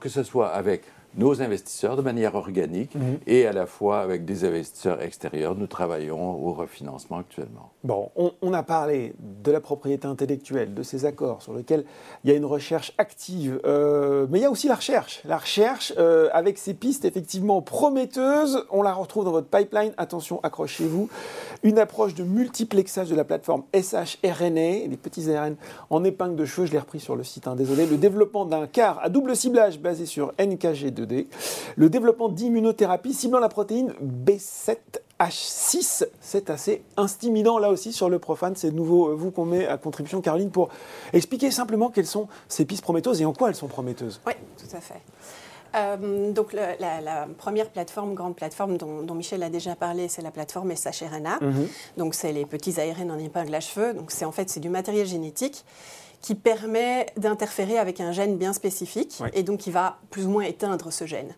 que 0.00 0.08
ce 0.08 0.22
soit 0.22 0.48
avec 0.48 0.82
nos 1.16 1.42
investisseurs 1.42 1.96
de 1.96 2.02
manière 2.02 2.34
organique 2.34 2.94
mhm. 2.94 3.18
et 3.26 3.46
à 3.46 3.52
la 3.52 3.66
fois 3.66 4.00
avec 4.00 4.24
des 4.24 4.44
investisseurs 4.44 5.02
extérieurs. 5.02 5.54
Nous 5.54 5.66
travaillons 5.66 6.42
au 6.42 6.52
refinancement 6.52 7.18
actuellement. 7.18 7.70
Bon, 7.84 8.10
on, 8.16 8.52
a 8.52 8.62
parlé 8.62 9.14
de 9.18 9.50
la 9.50 9.60
propriété 9.60 10.06
intellectuelle, 10.06 10.74
de 10.74 10.82
ces 10.82 11.04
accords 11.04 11.42
sur 11.42 11.52
lesquels 11.54 11.84
il 12.24 12.30
y 12.30 12.32
a 12.32 12.36
une 12.36 12.44
recherche 12.44 12.92
active, 12.98 13.60
euh, 13.64 14.26
mais 14.30 14.38
il 14.38 14.42
y 14.42 14.44
a 14.44 14.50
aussi 14.50 14.68
la 14.68 14.76
recherche. 14.76 15.20
La 15.24 15.38
recherche 15.38 15.92
euh, 15.98 16.28
avec 16.32 16.58
ces 16.58 16.74
pistes 16.74 17.04
effectivement 17.04 17.60
prometteuses, 17.60 18.64
on 18.70 18.82
la 18.82 18.94
retrouve 18.94 19.24
dans 19.24 19.32
votre 19.32 19.48
pipeline. 19.48 19.92
Attention, 19.96 20.40
accrochez-vous. 20.42 21.08
Une 21.64 21.78
approche 21.78 22.14
de 22.14 22.24
multiplexage 22.24 23.08
de 23.08 23.14
la 23.14 23.24
plateforme 23.24 23.62
SHRNA, 23.72 24.88
les 24.88 24.98
petits 25.00 25.30
ARN 25.30 25.54
en 25.90 26.02
épingle 26.02 26.34
de 26.34 26.44
cheveux, 26.44 26.66
je 26.66 26.72
l'ai 26.72 26.78
repris 26.78 26.98
sur 26.98 27.14
le 27.14 27.22
site, 27.22 27.46
hein, 27.46 27.54
désolé. 27.54 27.86
Le 27.86 27.96
développement 27.96 28.44
d'un 28.44 28.66
car 28.66 28.98
à 29.02 29.08
double 29.08 29.36
ciblage 29.36 29.78
basé 29.78 30.06
sur 30.06 30.32
NKG2 30.38 31.26
le 31.76 31.88
développement 31.88 32.28
d'immunothérapie 32.28 33.14
ciblant 33.14 33.38
la 33.38 33.48
protéine 33.48 33.92
B7H6, 34.02 36.06
c'est 36.20 36.50
assez 36.50 36.82
intimidant 36.96 37.58
là 37.58 37.70
aussi 37.70 37.92
sur 37.92 38.08
le 38.08 38.18
profane. 38.18 38.56
C'est 38.56 38.72
nouveau, 38.72 39.10
euh, 39.10 39.14
vous 39.14 39.30
qu'on 39.30 39.44
met 39.44 39.66
à 39.66 39.76
contribution, 39.76 40.20
Caroline, 40.20 40.50
pour 40.50 40.68
expliquer 41.12 41.50
simplement 41.50 41.90
quelles 41.90 42.06
sont 42.06 42.28
ces 42.48 42.64
pistes 42.64 42.82
prometteuses 42.82 43.20
et 43.20 43.24
en 43.24 43.32
quoi 43.32 43.48
elles 43.48 43.54
sont 43.54 43.68
prometteuses. 43.68 44.20
Oui, 44.26 44.32
tout 44.58 44.76
à 44.76 44.80
fait. 44.80 45.00
Euh, 45.74 46.32
donc 46.32 46.52
la, 46.52 47.26
première 47.38 47.70
plateforme, 47.70 48.14
grande 48.14 48.36
plateforme 48.36 48.76
dont, 48.76 49.14
Michel 49.14 49.42
a 49.42 49.50
déjà 49.50 49.74
parlé, 49.74 50.08
c'est 50.08 50.22
la 50.22 50.30
plateforme 50.30 50.74
SHRNA. 50.74 51.38
Mhm. 51.40 51.68
Donc 51.96 52.14
c'est 52.14 52.32
les 52.32 52.46
petits 52.46 52.80
ARN 52.80 53.10
en 53.10 53.18
épingle 53.18 53.54
à 53.54 53.60
cheveux. 53.60 53.94
Donc 53.94 54.10
c'est 54.10 54.24
en 54.24 54.32
fait 54.32 54.50
c'est 54.50 54.60
du 54.60 54.68
matériel 54.68 55.06
génétique 55.06 55.64
qui 56.20 56.34
permet 56.34 57.06
d'interférer 57.16 57.78
avec 57.78 58.00
un 58.00 58.12
gène 58.12 58.36
bien 58.36 58.52
spécifique 58.52 59.20
et 59.32 59.42
donc 59.42 59.58
qui 59.60 59.70
va 59.70 59.98
plus 60.10 60.26
ou 60.26 60.30
moins 60.30 60.44
éteindre 60.44 60.92
ce 60.92 61.04
gène. 61.04 61.34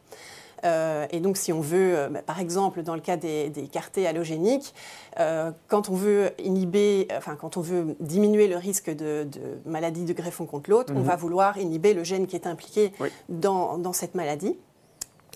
Euh, 0.65 1.07
et 1.11 1.21
donc, 1.21 1.37
si 1.37 1.53
on 1.53 1.61
veut, 1.61 1.97
euh, 1.97 2.09
bah, 2.09 2.23
par 2.23 2.41
exemple, 2.41 2.83
dans 2.83 2.95
le 2.95 3.01
cas 3.01 3.17
des, 3.17 3.51
des 3.51 4.07
halogéniques, 4.07 4.75
euh, 5.21 5.51
quand 5.69 5.89
on 5.89 5.95
veut 5.95 6.31
inhiber, 6.43 7.09
enfin, 7.17 7.37
quand 7.37 7.57
on 7.57 7.61
veut 7.61 7.97
diminuer 8.01 8.49
le 8.49 8.57
risque 8.57 8.91
de, 8.91 9.29
maladie 9.67 10.05
de 10.05 10.13
greffon 10.13 10.47
contre 10.47 10.71
l'autre, 10.71 10.93
on 10.95 11.01
mhm. 11.01 11.07
va 11.07 11.17
vouloir 11.17 11.59
inhiber 11.59 11.95
le 11.95 12.05
gène 12.05 12.27
qui 12.27 12.37
est 12.37 12.47
impliqué 12.47 12.93
dans, 13.29 13.79
dans, 13.79 13.93
cette 13.93 14.15
maladie. 14.15 14.57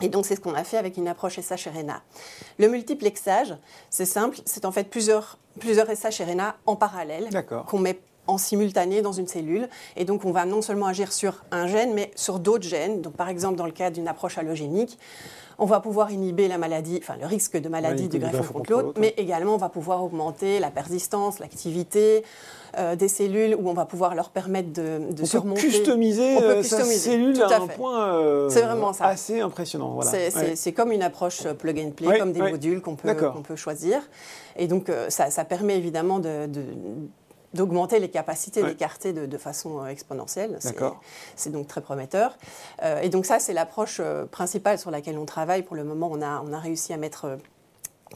Et 0.01 0.09
donc, 0.09 0.27
c'est 0.27 0.37
ce 0.37 0.41
qu'on 0.41 0.55
a 0.55 0.65
fait 0.65 0.77
avec 0.77 0.97
une 0.97 1.09
approche 1.09 1.41
SHRNA. 1.41 2.03
Le 2.59 2.69
multiplexage, 2.69 3.57
c'est 3.91 4.05
simple, 4.05 4.39
c'est 4.45 4.65
en 4.65 4.71
fait 4.71 4.85
plusieurs, 4.85 5.39
plusieurs 5.59 5.89
SHRNA 5.89 6.57
en 6.67 6.77
parallèle 6.77 7.29
qu'on 7.67 7.79
met 7.81 7.99
en 8.29 8.39
simultané 8.39 9.03
dans 9.03 9.13
une 9.13 9.27
cellule. 9.27 9.69
Et 9.97 10.05
donc, 10.05 10.25
on 10.25 10.31
va 10.31 10.45
non 10.45 10.63
seulement 10.63 10.87
agir 10.87 11.13
sur 11.13 11.45
un 11.51 11.67
gène, 11.67 11.95
mais 11.95 12.13
sur 12.15 12.39
d'autres 12.39 12.69
gènes. 12.69 13.01
Donc, 13.01 13.15
par 13.15 13.29
exemple, 13.29 13.57
dans 13.57 13.67
le 13.67 13.73
cas 13.73 13.91
d'une 13.91 14.07
approche 14.07 14.39
allogénique, 14.39 14.99
on 15.59 15.67
va 15.67 15.81
pouvoir 15.81 16.13
inhiber 16.13 16.47
la 16.47 16.57
maladie, 16.57 17.01
enfin 17.03 17.17
le 17.21 17.27
risque 17.27 17.57
de 17.61 17.69
maladie 17.69 18.09
du 18.09 18.19
greffon 18.19 18.53
contre 18.53 18.71
l'autre, 18.71 19.01
mais 19.01 19.13
également 19.17 19.55
on 19.55 19.59
va 19.59 19.69
pouvoir 19.69 20.05
augmenter 20.05 20.61
la 20.61 20.71
persistance, 20.71 21.41
l'activité 21.41 22.23
euh, 22.79 22.95
des 22.95 23.09
cellules, 23.09 23.57
où 23.57 23.69
on 23.69 23.73
va 23.73 23.85
pouvoir 23.85 24.15
leur 24.15 24.31
permettre 24.31 24.73
de, 24.73 25.01
de 25.11 25.23
on 25.23 25.27
surmonter. 25.27 25.63
Peut 25.63 25.69
customiser, 25.69 26.37
on 26.37 26.41
peut 26.41 26.47
euh, 26.47 26.61
customiser 26.61 26.95
sa 26.95 27.11
cellule 27.11 27.43
à, 27.43 27.57
un 27.57 27.67
point 27.67 28.15
euh, 28.15 28.49
vraiment 28.49 28.93
ça. 28.93 29.07
assez 29.07 29.41
impressionnant. 29.41 29.99
Voilà. 30.01 30.31
C'est 30.55 30.73
comme 30.73 30.93
une 30.93 31.03
approche 31.03 31.43
plug 31.55 31.79
and 31.81 31.91
play, 31.91 32.19
comme 32.19 32.33
des 32.33 32.43
modules 32.43 32.81
qu'on 32.81 32.95
peut, 32.95 33.13
qu'on 33.15 33.43
peut 33.43 33.57
choisir. 33.57 34.01
Et 34.57 34.69
donc 34.69 34.91
ça, 35.09 35.31
ça 35.31 35.45
permet 35.45 35.77
évidemment 35.77 36.21
de 36.21 36.49
d'augmenter 37.55 37.99
les 37.99 38.11
capacités 38.11 38.63
d'écarter 38.63 39.13
de, 39.13 39.39
façon 39.39 39.83
euh, 39.83 39.87
exponentielle. 39.87 40.59
C'est 41.37 41.51
donc 41.51 41.67
très 41.67 41.81
prometteur. 41.81 42.37
Euh, 42.83 43.01
et 43.01 43.09
donc 43.09 43.27
ça, 43.27 43.39
c'est 43.39 43.53
l'approche 43.53 43.99
euh, 44.01 44.27
principale 44.27 44.79
sur 44.79 44.91
laquelle 44.91 45.19
on 45.19 45.25
travaille. 45.25 45.63
Pour 45.63 45.77
le 45.77 45.85
moment, 45.85 46.09
on 46.13 46.21
a, 46.21 46.43
on 46.45 46.53
a 46.53 46.59
réussi 46.59 46.93
à 46.93 46.97
mettre 46.97 47.39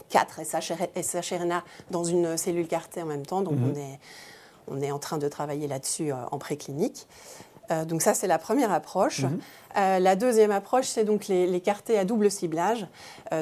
4 0.09 0.41
SHRNA 1.01 1.63
dans 1.91 2.03
une 2.03 2.37
cellule 2.37 2.67
cartée 2.67 3.01
en 3.01 3.05
même 3.05 3.25
temps. 3.25 3.41
Donc 3.41 3.55
mhm. 3.55 3.71
on, 3.71 3.79
est, 3.79 3.99
on 4.67 4.81
est 4.81 4.91
en 4.91 4.99
train 4.99 5.17
de 5.17 5.27
travailler 5.27 5.67
là-dessus 5.67 6.11
en 6.13 6.37
préclinique. 6.37 7.07
donc 7.85 8.01
ça, 8.01 8.13
c'est 8.13 8.27
la 8.27 8.37
première 8.37 8.71
approche. 8.71 9.23
Mhm. 9.23 9.39
la 9.75 10.15
deuxième 10.15 10.51
approche, 10.51 10.87
c'est 10.87 11.05
donc 11.05 11.27
les, 11.27 11.47
les 11.47 11.61
cartés 11.61 11.97
à 11.97 12.05
double 12.05 12.31
ciblage. 12.31 12.87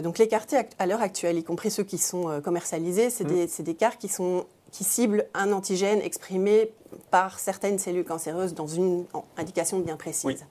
donc 0.03 0.17
les 0.17 0.27
cartés 0.27 0.61
à, 0.77 0.85
l'heure 0.85 1.01
actuelle, 1.01 1.37
y 1.37 1.43
compris 1.43 1.71
ceux 1.71 1.83
qui 1.83 1.97
sont 1.97 2.41
commercialisés, 2.41 3.09
c'est 3.09 3.23
mhm. 3.23 3.47
des, 3.47 3.63
des 3.63 3.75
cartes 3.75 3.99
qui 3.99 4.09
sont 4.09 4.45
qui 4.71 4.83
cible 4.83 5.25
un 5.33 5.51
antigène 5.51 6.01
exprimé 6.01 6.71
par 7.09 7.39
certaines 7.39 7.79
cellules 7.79 8.05
cancéreuses 8.05 8.53
dans 8.53 8.67
une 8.67 9.05
indication 9.37 9.79
bien 9.79 9.97
précise. 9.97 10.45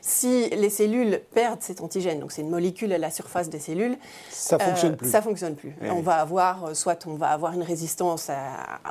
Si 0.00 0.48
les 0.50 0.70
cellules 0.70 1.20
perdent 1.34 1.62
cet 1.62 1.80
antigène, 1.80 2.20
donc 2.20 2.32
c'est 2.32 2.42
une 2.42 2.50
molécule 2.50 2.92
à 2.92 2.98
la 2.98 3.10
surface 3.10 3.48
des 3.48 3.58
cellules, 3.58 3.96
ça 4.30 4.56
ne 4.56 4.62
fonctionne 4.62 4.96
plus. 4.96 5.10
Ça 5.10 5.22
fonctionne 5.22 5.54
plus. 5.54 5.74
On 5.82 6.00
va 6.00 6.16
avoir, 6.16 6.64
euh, 6.64 6.74
soit 6.74 7.06
on 7.06 7.14
va 7.14 7.28
avoir 7.28 7.52
une 7.52 7.62
résistance 7.62 8.30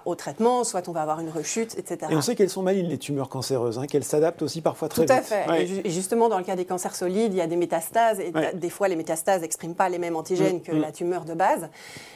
au 0.06 0.16
traitement, 0.16 0.64
soit 0.64 0.88
on 0.88 0.92
va 0.92 1.02
avoir 1.02 1.20
une 1.20 1.30
rechute, 1.30 1.78
etc. 1.78 2.12
Et 2.12 2.16
on 2.16 2.22
sait 2.22 2.36
qu'elles 2.36 2.50
sont 2.50 2.64
malignes 2.64 2.88
les 2.88 2.98
tumeurs 2.98 3.30
cancéreuses, 3.30 3.80
hein, 3.80 3.88
qu'elles 3.88 4.04
s'adaptent 4.04 4.42
aussi 4.42 4.62
parfois 4.62 4.90
très 4.90 5.04
vite. 5.04 5.10
Tout 5.10 5.18
à 5.18 5.22
fait. 5.22 5.64
Et 5.84 5.90
justement, 5.90 6.30
dans 6.30 6.38
le 6.38 6.44
cas 6.44 6.56
des 6.56 6.66
cancers 6.66 6.96
solides, 6.96 7.34
il 7.34 7.38
y 7.38 7.42
a 7.42 7.48
des 7.48 7.56
métastases, 7.56 8.20
et 8.20 8.32
des 8.54 8.70
fois 8.70 8.88
les 8.88 8.96
métastases 8.96 9.42
n'expriment 9.42 9.76
pas 9.76 9.90
les 9.90 9.98
mêmes 9.98 10.16
antigènes 10.16 10.58
mm, 10.58 10.62
que 10.62 10.72
mm. 10.72 10.82
la 10.82 10.92
tumeur 10.92 11.26
de 11.26 11.34
base. 11.34 11.70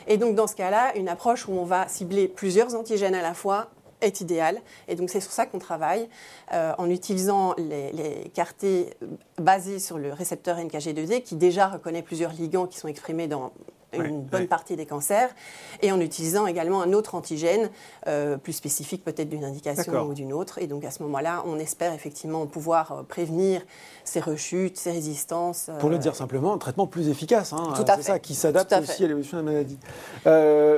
Et 0.08 0.18
donc 0.18 0.36
dans 0.36 0.48
ce 0.48 0.56
cas-là, 0.56 0.96
une 0.96 1.10
approche 1.10 1.48
où 1.48 1.54
on 1.54 1.66
va 1.66 1.88
cibler 1.88 2.28
plusieurs 2.28 2.76
antigènes 2.76 3.16
à 3.16 3.22
la 3.22 3.34
fois 3.34 3.70
est 4.06 4.22
idéal. 4.22 4.60
Et 4.88 4.96
donc 4.96 5.10
c'est 5.10 5.22
sur 5.22 5.32
ça 5.32 5.46
qu'on 5.46 5.60
travaille, 5.60 6.08
euh, 6.54 6.74
en 6.78 6.90
utilisant 6.90 7.54
les, 7.58 7.92
les 7.92 8.30
cartés 8.34 8.94
basés 9.38 9.80
sur 9.80 9.98
le 9.98 10.14
récepteur 10.14 10.58
NKG2D, 10.58 11.24
qui 11.24 11.36
déjà 11.36 11.68
reconnaît 11.68 12.04
plusieurs 12.04 12.34
ligands 12.34 12.68
qui 12.68 12.78
sont 12.78 12.88
exprimés 12.88 13.28
dans 13.28 13.52
une 13.94 14.22
bonne 14.22 14.48
partie 14.48 14.76
des 14.76 14.86
cancers, 14.86 15.30
et 15.82 15.92
en 15.92 16.00
utilisant 16.00 16.48
également 16.48 16.82
un 16.82 16.94
autre 16.94 17.16
antigène 17.16 17.70
euh, 18.08 18.38
plus 18.38 18.54
spécifique 18.54 19.04
peut-être 19.04 19.30
d'une 19.30 19.44
indication 19.44 19.94
ou 20.04 20.14
d'une 20.14 20.34
autre. 20.34 20.60
Et 20.60 20.68
donc 20.68 20.84
à 20.86 20.92
ce 20.92 21.04
moment-là, 21.04 21.44
on 21.46 21.60
espère 21.60 21.94
effectivement 21.94 22.46
pouvoir 22.46 22.92
euh, 22.92 23.04
prévenir 23.04 23.62
ces 24.04 24.20
rechutes, 24.20 24.78
ces 24.78 24.92
résistances. 24.92 25.70
Pour 25.80 25.90
le 25.90 25.96
euh, 25.96 26.00
dire 26.00 26.16
simplement, 26.16 26.54
un 26.54 26.58
traitement 26.58 26.88
plus 26.88 27.10
efficace. 27.10 27.54
Hein, 27.54 27.74
c'est 27.76 28.04
ça, 28.04 28.20
qui 28.20 28.36
s'adapte 28.36 28.74
aussi 28.74 29.04
à 29.04 29.08
l'évolution 29.08 29.38
de 29.42 29.44
la 29.44 29.52
maladie. 29.52 29.78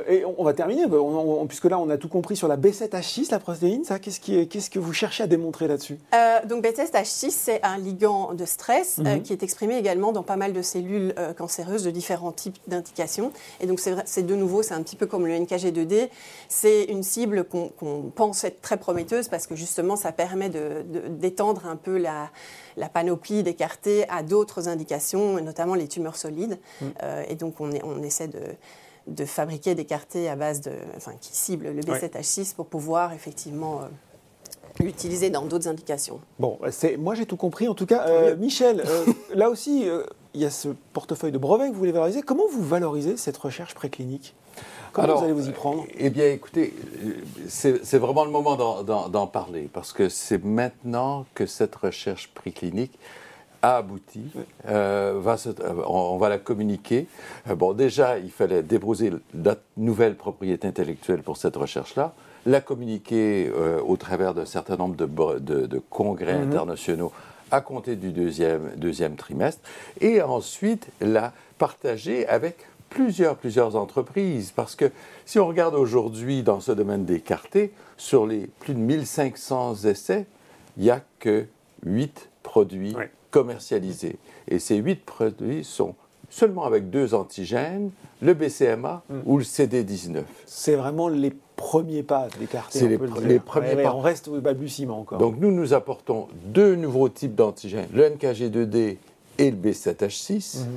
et 0.08 0.24
on, 0.24 0.44
va 0.44 0.52
terminer, 0.52 0.84
puisque 1.48 1.64
là 1.64 1.78
on 1.78 1.90
a 1.90 1.96
tout 1.96 2.08
compris 2.08 2.36
sur 2.36 2.48
la 2.48 2.56
B7H6, 2.56 3.30
la 3.30 3.38
protéine, 3.38 3.84
ça, 3.84 3.98
qu'est-ce, 3.98 4.20
qui 4.20 4.46
qu'est-ce 4.48 4.70
que 4.70 4.78
vous 4.78 4.92
cherchez 4.92 5.24
à 5.24 5.26
démontrer 5.26 5.68
là-dessus? 5.68 5.98
Donc 6.46 6.64
B7H6, 6.64 7.30
c'est 7.30 7.62
un 7.64 7.78
ligand 7.78 8.34
de 8.34 8.44
stress 8.44 8.98
mhm. 8.98 9.22
qui 9.22 9.32
est 9.32 9.42
exprimé 9.42 9.76
également 9.76 10.12
dans 10.12 10.22
pas 10.22 10.36
mal 10.36 10.52
de 10.52 10.62
cellules 10.62 11.14
cancéreuses 11.36 11.84
de 11.84 11.90
différents 11.90 12.32
types 12.32 12.58
d'indications 12.66 13.05
Et 13.60 13.66
donc 13.66 13.80
c'est 13.80 14.22
de 14.22 14.34
nouveau, 14.34 14.62
c'est 14.62 14.74
un 14.74 14.82
petit 14.82 14.96
peu 14.96 15.06
comme 15.06 15.26
le 15.26 15.34
NKG2D, 15.34 16.08
c'est 16.48 16.84
une 16.84 17.02
cible 17.02 17.44
qu'on 17.44 18.12
pense 18.14 18.44
être 18.44 18.60
très 18.60 18.76
prometteuse 18.76 19.28
parce 19.28 19.46
que 19.46 19.54
justement 19.54 19.96
ça 19.96 20.12
permet 20.12 20.48
d'étendre 20.48 21.66
un 21.66 21.76
peu 21.76 21.98
la, 21.98 22.30
la 22.76 22.88
panoplie 22.88 23.42
d'écarter 23.42 24.08
à 24.08 24.22
d'autres 24.22 24.68
indications, 24.68 25.40
notamment 25.40 25.74
les 25.74 25.88
tumeurs 25.88 26.16
solides. 26.16 26.58
Mm. 26.80 26.86
Euh, 27.02 27.24
et 27.28 27.34
donc 27.34 27.60
on, 27.60 27.70
on 27.84 28.02
essaie 28.02 28.28
de 28.28 28.40
de 29.06 29.24
fabriquer 29.24 29.74
des 29.74 29.84
quartiers 29.84 30.28
à 30.28 30.36
base 30.36 30.60
de, 30.60 30.72
enfin, 30.96 31.12
qui 31.20 31.34
ciblent 31.36 31.70
le 31.70 31.82
B7H6 31.82 32.54
pour 32.54 32.66
pouvoir 32.66 33.12
effectivement 33.12 33.82
euh, 33.82 33.86
l'utiliser 34.80 35.30
dans 35.30 35.44
d'autres 35.44 35.68
indications. 35.68 36.20
Bon, 36.38 36.58
moi 36.98 37.14
j'ai 37.14 37.26
tout 37.26 37.36
compris. 37.36 37.68
En 37.68 37.74
tout 37.74 37.86
cas, 37.86 38.06
euh, 38.08 38.36
Michel, 38.36 38.82
euh, 38.84 39.04
là 39.34 39.48
aussi, 39.48 39.88
il 40.36 40.42
y 40.42 40.44
a 40.44 40.50
ce 40.50 40.68
portefeuille 40.92 41.32
de 41.32 41.38
brevets 41.38 41.68
que 41.68 41.72
vous 41.72 41.78
voulez 41.78 41.92
valoriser. 41.92 42.20
Comment 42.20 42.46
vous 42.50 42.62
valorisez 42.62 43.16
cette 43.16 43.38
recherche 43.38 43.74
préclinique? 43.74 44.34
Comment 44.92 45.16
vous 45.16 45.24
allez 45.24 45.32
vous 45.32 45.48
y 45.48 45.52
prendre? 45.52 45.84
Eh 45.98 46.10
bien, 46.10 46.26
écoutez, 46.26 46.74
c'est 47.48 47.98
vraiment 47.98 48.24
le 48.24 48.30
moment 48.30 48.56
d'en 48.84 49.26
parler 49.26 49.68
parce 49.72 49.92
que 49.92 50.08
c'est 50.08 50.42
maintenant 50.44 51.24
que 51.34 51.46
cette 51.46 51.74
recherche 51.74 52.28
préclinique 52.34 52.98
a 53.62 53.78
abouti. 53.78 54.30
Euh, 54.68 55.18
va 55.22 55.36
euh, 55.46 55.82
on, 55.86 56.18
va 56.18 56.28
la 56.28 56.38
communiquer. 56.38 57.08
Euh, 57.48 57.54
bon, 57.54 57.72
déjà, 57.72 58.18
il 58.18 58.30
fallait 58.30 58.62
déposer 58.62 59.12
la 59.34 59.56
nouvelle 59.76 60.16
propriété 60.16 60.68
intellectuelle 60.68 61.22
pour 61.22 61.38
cette 61.38 61.56
recherche-là, 61.56 62.14
la 62.44 62.60
communiquer 62.60 63.50
au 63.86 63.96
travers 63.96 64.34
d'un 64.34 64.44
certain 64.44 64.76
nombre 64.76 64.94
de, 64.94 65.66
de, 65.66 65.82
congrès 65.90 66.38
mhm. 66.38 66.48
internationaux 66.48 67.12
à 67.50 67.60
compter 67.60 67.96
du 67.96 68.10
deuxième, 68.10 68.72
deuxième 68.76 69.16
trimestre, 69.16 69.62
et 70.00 70.22
ensuite 70.22 70.88
la 71.00 71.32
partager 71.58 72.26
avec 72.26 72.56
plusieurs, 72.90 73.36
plusieurs 73.36 73.76
entreprises. 73.76 74.52
Parce 74.54 74.74
que 74.74 74.90
si 75.24 75.38
on 75.38 75.46
regarde 75.46 75.74
aujourd'hui 75.74 76.42
dans 76.42 76.60
ce 76.60 76.72
domaine 76.72 77.04
des 77.04 77.20
cartés, 77.20 77.72
sur 77.96 78.26
les 78.26 78.46
plus 78.60 78.74
de 78.74 78.80
1500 78.80 79.84
essais, 79.84 80.26
il 80.76 80.84
n'y 80.84 80.90
a 80.90 81.02
que 81.18 81.46
8 81.84 82.28
produits 82.42 82.96
commercialisés. 83.30 84.16
Et 84.48 84.58
ces 84.58 84.76
huit 84.76 85.04
produits 85.04 85.64
sont 85.64 85.94
seulement 86.36 86.64
avec 86.64 86.90
deux 86.90 87.14
antigènes, 87.14 87.90
le 88.20 88.34
BCMA 88.34 89.02
hmm. 89.08 89.20
ou 89.24 89.38
le 89.38 89.44
CD19. 89.44 90.22
C'est 90.44 90.74
vraiment 90.74 91.08
les 91.08 91.32
premiers 91.56 92.02
pas 92.02 92.28
d'écarter. 92.38 92.78
C'est 92.78 92.88
les, 92.88 92.98
les, 93.26 93.38
premiers 93.38 93.82
pas. 93.82 93.94
On 93.94 94.00
reste 94.00 94.28
au 94.28 94.38
balbutiement 94.40 95.00
encore. 95.00 95.18
Donc 95.18 95.36
nous, 95.38 95.50
nous 95.50 95.72
apportons 95.72 96.28
deux 96.44 96.74
nouveaux 96.74 97.08
types 97.08 97.34
d'antigènes, 97.34 97.88
le 97.94 98.10
NKG2D 98.10 98.98
et 99.38 99.50
le 99.50 99.56
B7H6. 99.56 100.58
Hmm. 100.58 100.76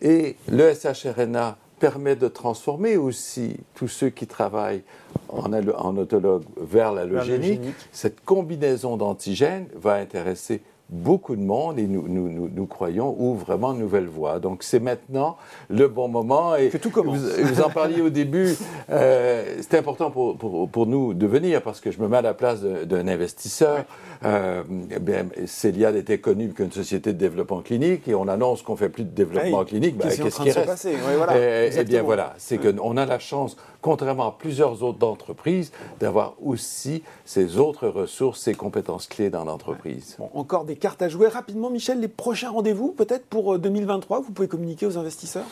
Et 0.00 0.36
le 0.48 0.74
SHRNA 0.74 1.56
permet 1.78 2.16
de 2.16 2.26
transformer 2.26 2.96
aussi 2.96 3.56
tous 3.74 3.88
ceux 3.88 4.10
qui 4.10 4.26
travaillent 4.26 4.82
en, 5.28 5.52
en 5.52 5.96
autologue 5.96 6.42
vers 6.60 6.92
l'allogénique. 6.92 7.60
Cette 7.92 8.24
combinaison 8.24 8.96
d'antigènes 8.96 9.68
va 9.76 9.94
intéresser 9.94 10.60
beaucoup 10.92 11.34
de 11.34 11.40
monde, 11.40 11.78
et 11.78 11.86
nous, 11.86 12.06
nous, 12.06 12.50
nous, 12.54 12.66
croyons, 12.66 13.16
ouvre 13.18 13.44
vraiment 13.44 13.72
une 13.72 13.80
nouvelle 13.80 14.06
voie. 14.06 14.38
Donc 14.38 14.62
c'est 14.62 14.78
maintenant 14.78 15.38
le 15.70 15.88
bon 15.88 16.06
moment. 16.08 16.54
Et 16.54 16.68
que 16.68 16.76
tout 16.76 16.90
commence. 16.90 17.18
Vous, 17.18 17.60
en 17.62 17.70
parliez 17.70 18.02
au 18.02 18.10
début, 18.10 18.54
euh, 18.90 19.56
c'est 19.62 19.78
important 19.78 20.10
pour, 20.10 20.36
pour, 20.36 20.68
pour, 20.68 20.86
nous 20.86 21.14
de 21.14 21.26
venir 21.26 21.62
parce 21.62 21.80
que 21.80 21.90
je 21.90 21.98
me 21.98 22.08
mets 22.08 22.18
à 22.18 22.22
la 22.22 22.34
place 22.34 22.62
d'un 22.62 23.08
investisseur. 23.08 23.84
Euh, 24.24 24.62
bien, 25.00 25.26
Céliade 25.46 25.96
était 25.96 26.18
connue 26.18 26.50
qu'une 26.50 26.70
société 26.70 27.12
de 27.12 27.18
développement 27.18 27.62
clinique 27.62 28.06
et 28.06 28.14
on 28.14 28.28
annonce 28.28 28.62
qu'on 28.62 28.76
fait 28.76 28.90
plus 28.90 29.04
de 29.04 29.10
développement 29.10 29.64
clinique. 29.64 29.96
Ben, 29.96 30.08
qu'est-ce 30.08 30.40
qui 30.42 30.50
reste? 30.50 30.88
voilà, 31.16 31.38
et, 31.38 31.70
eh, 31.72 31.80
eh 31.80 31.84
bien 31.84 32.02
voilà, 32.02 32.34
c'est 32.36 32.58
qu'on 32.58 32.96
a 32.98 33.06
la 33.06 33.18
chance, 33.18 33.56
contrairement 33.80 34.28
à 34.28 34.36
plusieurs 34.38 34.82
autres 34.82 35.06
entreprises, 35.06 35.72
d'avoir 35.98 36.34
aussi 36.44 37.02
ces 37.24 37.58
autres 37.58 37.88
ressources, 37.88 38.42
ces 38.42 38.54
compétences 38.54 39.06
clés 39.06 39.30
dans 39.30 39.44
l'entreprise. 39.44 40.16
Bon, 40.18 40.30
encore 40.34 40.64
des 40.64 40.76
cartes 40.82 41.00
à 41.00 41.08
jouer 41.08 41.28
rapidement, 41.28 41.70
Michel. 41.70 42.00
Les 42.00 42.08
prochains 42.08 42.50
rendez-vous, 42.50 42.90
peut-être 42.90 43.24
pour 43.26 43.56
2023, 43.56 44.18
euh, 44.18 44.20
vous 44.26 44.32
pouvez 44.32 44.48
communiquer 44.48 44.84
aux 44.84 44.98
investisseurs? 44.98 45.44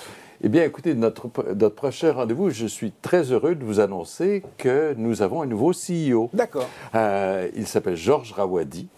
Eh 0.43 0.49
bien, 0.49 0.65
écoutez, 0.65 0.97
notre, 0.97 1.31
notre 1.55 1.77
prochain 1.77 2.13
rendez-vous, 2.13 2.51
je 2.51 2.67
suis 2.67 2.91
très 3.01 3.31
heureux 3.31 3.55
de 3.55 3.65
vous 3.65 3.79
annoncer 3.79 4.43
que 4.59 4.93
nous 4.99 5.23
avons 5.23 5.43
un 5.43 5.47
nouveau 5.47 5.71
CEO. 5.71 6.31
D'accord. 6.33 6.69
Euh, 6.97 7.49
il 7.55 7.69
s'appelle 7.69 7.95
Georges 7.95 8.33
Rawadi. 8.33 8.89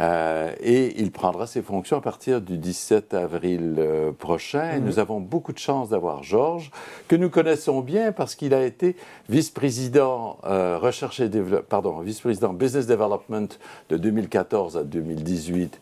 Euh, 0.00 0.52
et 0.60 1.00
il 1.00 1.10
prendra 1.10 1.46
ses 1.46 1.62
fonctions 1.62 1.98
à 1.98 2.00
partir 2.00 2.40
du 2.40 2.58
17 2.58 3.14
avril 3.14 3.76
euh, 3.78 4.12
prochain. 4.12 4.78
Mhm. 4.78 4.84
Nous 4.84 4.98
avons 4.98 5.20
beaucoup 5.20 5.52
de 5.52 5.58
chance 5.58 5.90
d'avoir 5.90 6.22
Georges, 6.22 6.70
que 7.08 7.16
nous 7.16 7.30
connaissons 7.30 7.80
bien 7.80 8.12
parce 8.12 8.34
qu'il 8.34 8.54
a 8.54 8.64
été 8.64 8.96
vice-président 9.28 10.38
euh, 10.44 10.78
recherche 10.78 11.20
et 11.20 11.30
pardon, 11.68 12.00
vice-président 12.00 12.52
business 12.52 12.86
development 12.86 13.58
de 13.88 13.96
2014 13.96 14.76
à 14.76 14.84
2018 14.84 15.80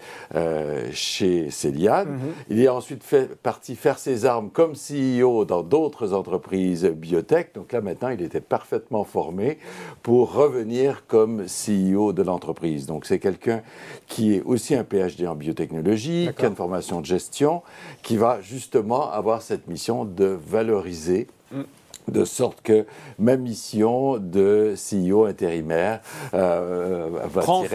chez 0.92 1.50
Céliade. 1.50 2.08
Mhm. 2.08 2.18
Il 2.50 2.60
est 2.60 2.68
ensuite 2.68 3.04
fait 3.04 3.34
parti 3.36 3.76
faire 3.76 3.98
ses 3.98 4.26
armes 4.26 4.50
comme 4.50 4.72
CEO 4.72 5.44
dans 5.44 5.62
d'autres 5.62 6.12
entreprises 6.12 6.84
biotech. 6.84 7.54
Donc 7.54 7.72
là 7.72 7.80
maintenant, 7.80 8.10
il 8.10 8.22
était 8.22 8.40
parfaitement 8.40 9.04
formé 9.04 9.58
pour 10.02 10.32
revenir 10.34 11.06
comme 11.06 11.44
CEO 11.46 12.12
de 12.12 12.22
l'entreprise. 12.22 12.86
Donc 12.86 13.06
c'est 13.06 13.18
quelqu'un 13.18 13.62
qui 14.06 14.34
est 14.34 14.42
aussi 14.42 14.74
un 14.74 14.84
PhD 14.84 15.26
en 15.26 15.34
biotechnologie, 15.34 16.30
qui 16.36 16.44
a 16.44 16.48
une 16.48 16.56
formation 16.56 17.00
de 17.00 17.06
gestion, 17.06 17.62
qui 18.02 18.16
va 18.16 18.40
justement 18.40 19.10
avoir 19.10 19.42
cette 19.42 19.68
mission 19.68 20.04
de 20.04 20.24
valoriser 20.24 21.28
mm. 21.50 21.62
de 22.08 22.24
sorte 22.24 22.60
que 22.62 22.86
ma 23.18 23.36
mission 23.36 24.18
de 24.18 24.74
CEO 24.76 25.24
intérimaire 25.24 26.00
euh, 26.34 27.08
va, 27.24 27.40
prendre 27.40 27.68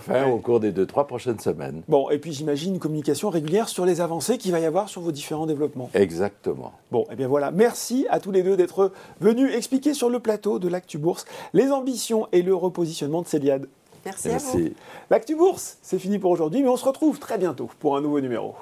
fin 0.00 0.26
au 0.26 0.38
cours 0.38 0.60
des 0.60 0.72
deux, 0.72 0.86
trois 0.86 1.06
prochaines 1.06 1.38
semaines. 1.38 1.82
Bon, 1.88 2.10
et 2.10 2.18
puis 2.18 2.32
j'imagine 2.32 2.74
une 2.74 2.80
communication 2.80 3.30
régulière 3.30 3.68
sur 3.68 3.86
les 3.86 4.00
avancées 4.00 4.38
qu'il 4.38 4.52
va 4.52 4.60
y 4.60 4.66
avoir 4.66 4.88
sur 4.88 5.00
vos 5.00 5.12
différents 5.12 5.46
développements. 5.46 5.90
Exactement. 5.94 6.72
Bon, 6.90 7.06
et 7.10 7.16
bien 7.16 7.28
voilà, 7.28 7.50
merci 7.50 8.06
à 8.10 8.20
tous 8.20 8.32
les 8.32 8.42
deux 8.42 8.56
d'être 8.56 8.92
venus 9.20 9.54
expliquer 9.54 9.94
sur 9.94 10.10
le 10.10 10.20
plateau 10.20 10.58
de 10.58 10.68
l'Actu 10.68 10.98
Bourse 10.98 11.24
les 11.54 11.70
ambitions 11.70 12.28
et 12.32 12.42
le 12.42 12.54
repositionnement 12.54 13.22
de 13.22 13.28
Céliade. 13.28 13.66
Merci, 14.04 14.30
à 14.30 14.38
vous. 14.38 14.70
L'Actu 15.10 15.36
Bourse, 15.36 15.78
c'est 15.82 15.98
fini 15.98 16.18
pour 16.18 16.30
aujourd'hui, 16.30 16.62
mais 16.62 16.68
on 16.68 16.76
se 16.76 16.84
retrouve 16.84 17.18
très 17.18 17.38
bientôt 17.38 17.70
pour 17.78 17.96
un 17.96 18.00
nouveau 18.00 18.20
numéro. 18.20 18.54